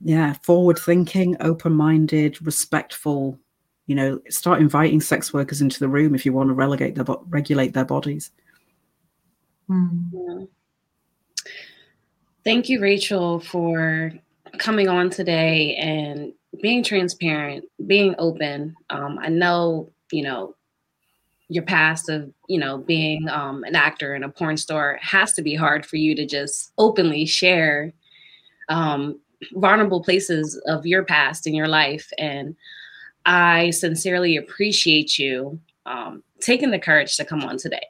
[0.00, 3.38] yeah, forward thinking, open minded, respectful.
[3.86, 7.04] You know, start inviting sex workers into the room if you want to relegate their
[7.28, 8.30] regulate their bodies.
[9.68, 10.48] Mm.
[12.44, 14.12] Thank you, Rachel, for
[14.58, 16.32] coming on today and
[16.62, 18.74] being transparent, being open.
[18.90, 20.54] Um, I know, you know,
[21.48, 25.42] your past of, you know, being um, an actor in a porn store has to
[25.42, 27.92] be hard for you to just openly share
[28.68, 29.18] um,
[29.52, 32.10] vulnerable places of your past in your life.
[32.18, 32.56] And
[33.26, 37.86] I sincerely appreciate you um, taking the courage to come on today.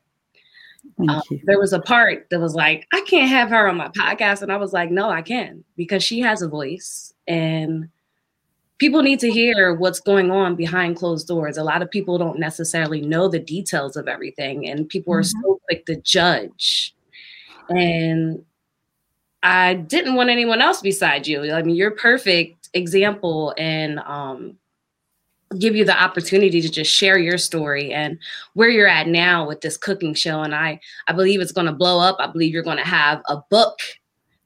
[1.08, 4.42] Um, there was a part that was like, I can't have her on my podcast.
[4.42, 7.88] And I was like, no, I can because she has a voice and
[8.78, 11.56] people need to hear what's going on behind closed doors.
[11.56, 15.20] A lot of people don't necessarily know the details of everything, and people mm-hmm.
[15.20, 16.94] are so quick to judge.
[17.68, 18.44] And
[19.42, 21.52] I didn't want anyone else beside you.
[21.52, 24.56] I mean, you're perfect example and um,
[25.58, 28.18] give you the opportunity to just share your story and
[28.54, 30.42] where you're at now with this cooking show.
[30.42, 32.16] And I, I believe it's going to blow up.
[32.18, 33.78] I believe you're going to have a book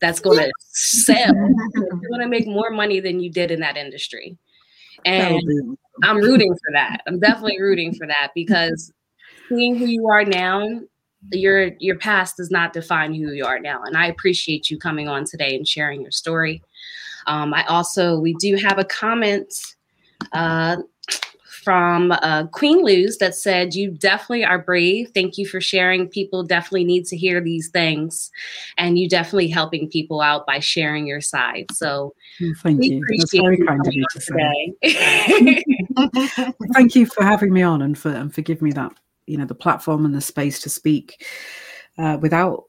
[0.01, 1.35] that's going to sell.
[1.75, 4.37] you're going to make more money than you did in that industry.
[5.05, 7.03] And I'm rooting for that.
[7.07, 8.93] I'm definitely rooting for that because
[9.49, 10.81] seeing who you are now
[11.31, 15.09] your your past does not define who you are now and i appreciate you coming
[15.09, 16.63] on today and sharing your story
[17.27, 19.55] um, i also we do have a comment
[20.33, 20.77] uh,
[21.63, 25.11] from uh, Queen Luz that said, You definitely are brave.
[25.15, 26.09] Thank you for sharing.
[26.09, 28.31] People definitely need to hear these things.
[28.79, 31.67] And you definitely helping people out by sharing your side.
[31.73, 33.01] So oh, thank you.
[33.17, 34.75] That's very kind of you to say.
[36.75, 38.93] thank you for having me on and for and for giving me that,
[39.27, 41.25] you know, the platform and the space to speak
[41.99, 42.65] uh, without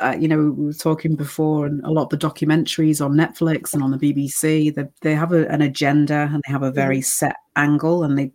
[0.00, 3.74] uh, you know, we were talking before, and a lot of the documentaries on Netflix
[3.74, 7.00] and on the BBC, they, they have a, an agenda and they have a very
[7.00, 8.30] set angle, and they,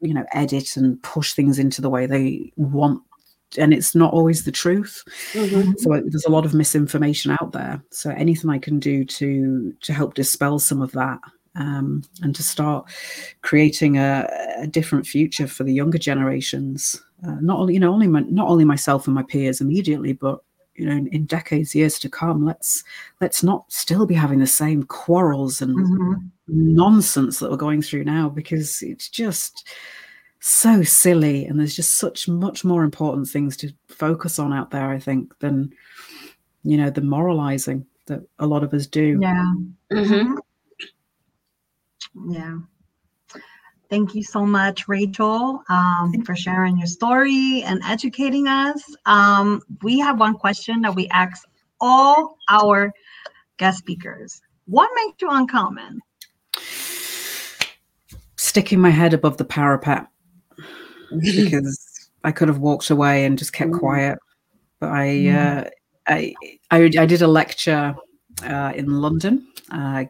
[0.00, 3.02] you know, edit and push things into the way they want,
[3.56, 5.02] and it's not always the truth.
[5.32, 5.72] Mm-hmm.
[5.78, 7.82] So there's a lot of misinformation out there.
[7.90, 11.20] So anything I can do to to help dispel some of that.
[11.58, 12.86] Um, and to start
[13.40, 14.28] creating a,
[14.58, 18.48] a, different future for the younger generations, uh, not only you know only my, not
[18.48, 20.40] only myself and my peers immediately, but
[20.76, 22.84] you know in, in, decades years to come let's
[23.20, 26.14] let's not still be having the same quarrels and mm-hmm.
[26.48, 29.68] nonsense that we're going through now because it's just
[30.40, 34.90] so silly and there's just such much more important things to focus on out there
[34.90, 35.72] i think than
[36.62, 39.54] you know the moralizing that a lot of us do yeah
[39.92, 40.34] mm-hmm.
[42.28, 42.56] Yeah
[43.88, 48.82] Thank you so much, Rachel, um, for sharing your story and educating us.
[49.06, 51.46] Um, we have one question that we ask
[51.80, 52.92] all our
[53.58, 54.40] guest speakers.
[54.66, 56.00] What makes you uncommon?
[58.36, 60.06] Sticking my head above the parapet
[61.20, 63.78] because I could have walked away and just kept mm.
[63.78, 64.18] quiet.
[64.80, 65.66] But I, mm.
[65.66, 65.70] uh,
[66.08, 66.34] I,
[66.72, 67.94] I, I, did a lecture
[68.42, 69.46] uh, in London.
[69.70, 70.04] Uh,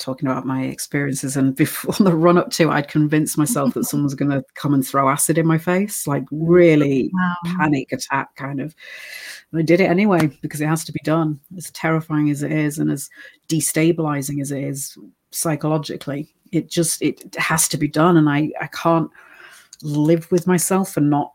[0.00, 4.14] talking about my experiences and before the run up to i'd convinced myself that someone's
[4.14, 7.34] going to come and throw acid in my face like really wow.
[7.56, 8.74] panic attack kind of
[9.52, 12.50] and i did it anyway because it has to be done as terrifying as it
[12.50, 13.08] is and as
[13.48, 14.96] destabilizing as it is
[15.30, 19.10] psychologically it just it has to be done and i i can't
[19.82, 21.34] live with myself and not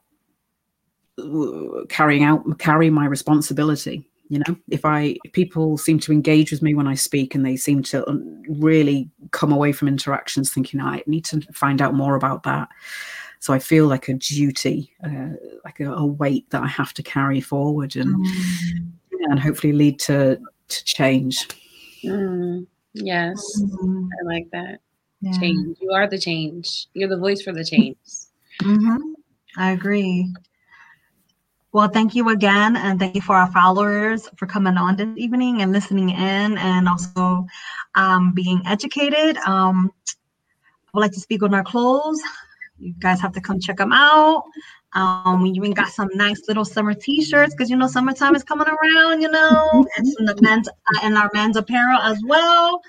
[1.17, 6.51] uh, carrying out carry my responsibility you know if i if people seem to engage
[6.51, 8.03] with me when i speak and they seem to
[8.49, 12.67] really come away from interactions thinking i need to find out more about that
[13.39, 15.29] so i feel like a duty uh,
[15.63, 18.91] like a, a, weight that i have to carry forward and mm.
[19.29, 21.47] and hopefully lead to to change
[22.03, 22.65] mm.
[22.93, 24.07] yes mm.
[24.21, 24.79] i like that
[25.21, 25.37] yeah.
[25.39, 27.97] change you are the change you're the voice for the change
[28.61, 28.97] mm-hmm.
[29.57, 30.33] i agree
[31.75, 35.61] well, thank you again, and thank you for our followers for coming on this evening
[35.61, 37.45] and listening in, and also
[37.95, 39.35] um, being educated.
[39.45, 42.21] Um, I would like to speak on our clothes.
[42.79, 44.45] You guys have to come check them out.
[44.93, 48.69] Um, we even got some nice little summer T-shirts because you know summertime is coming
[48.69, 49.21] around.
[49.21, 52.81] You know, and some the men's uh, and our men's apparel as well.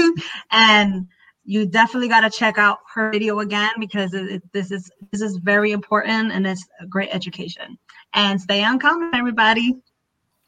[0.50, 1.06] and
[1.44, 5.20] you definitely got to check out her video again because it, it, this is this
[5.20, 7.76] is very important and it's a great education
[8.14, 9.76] and stay uncommon everybody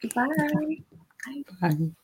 [0.01, 1.45] goodbye bye.
[1.61, 1.75] bye.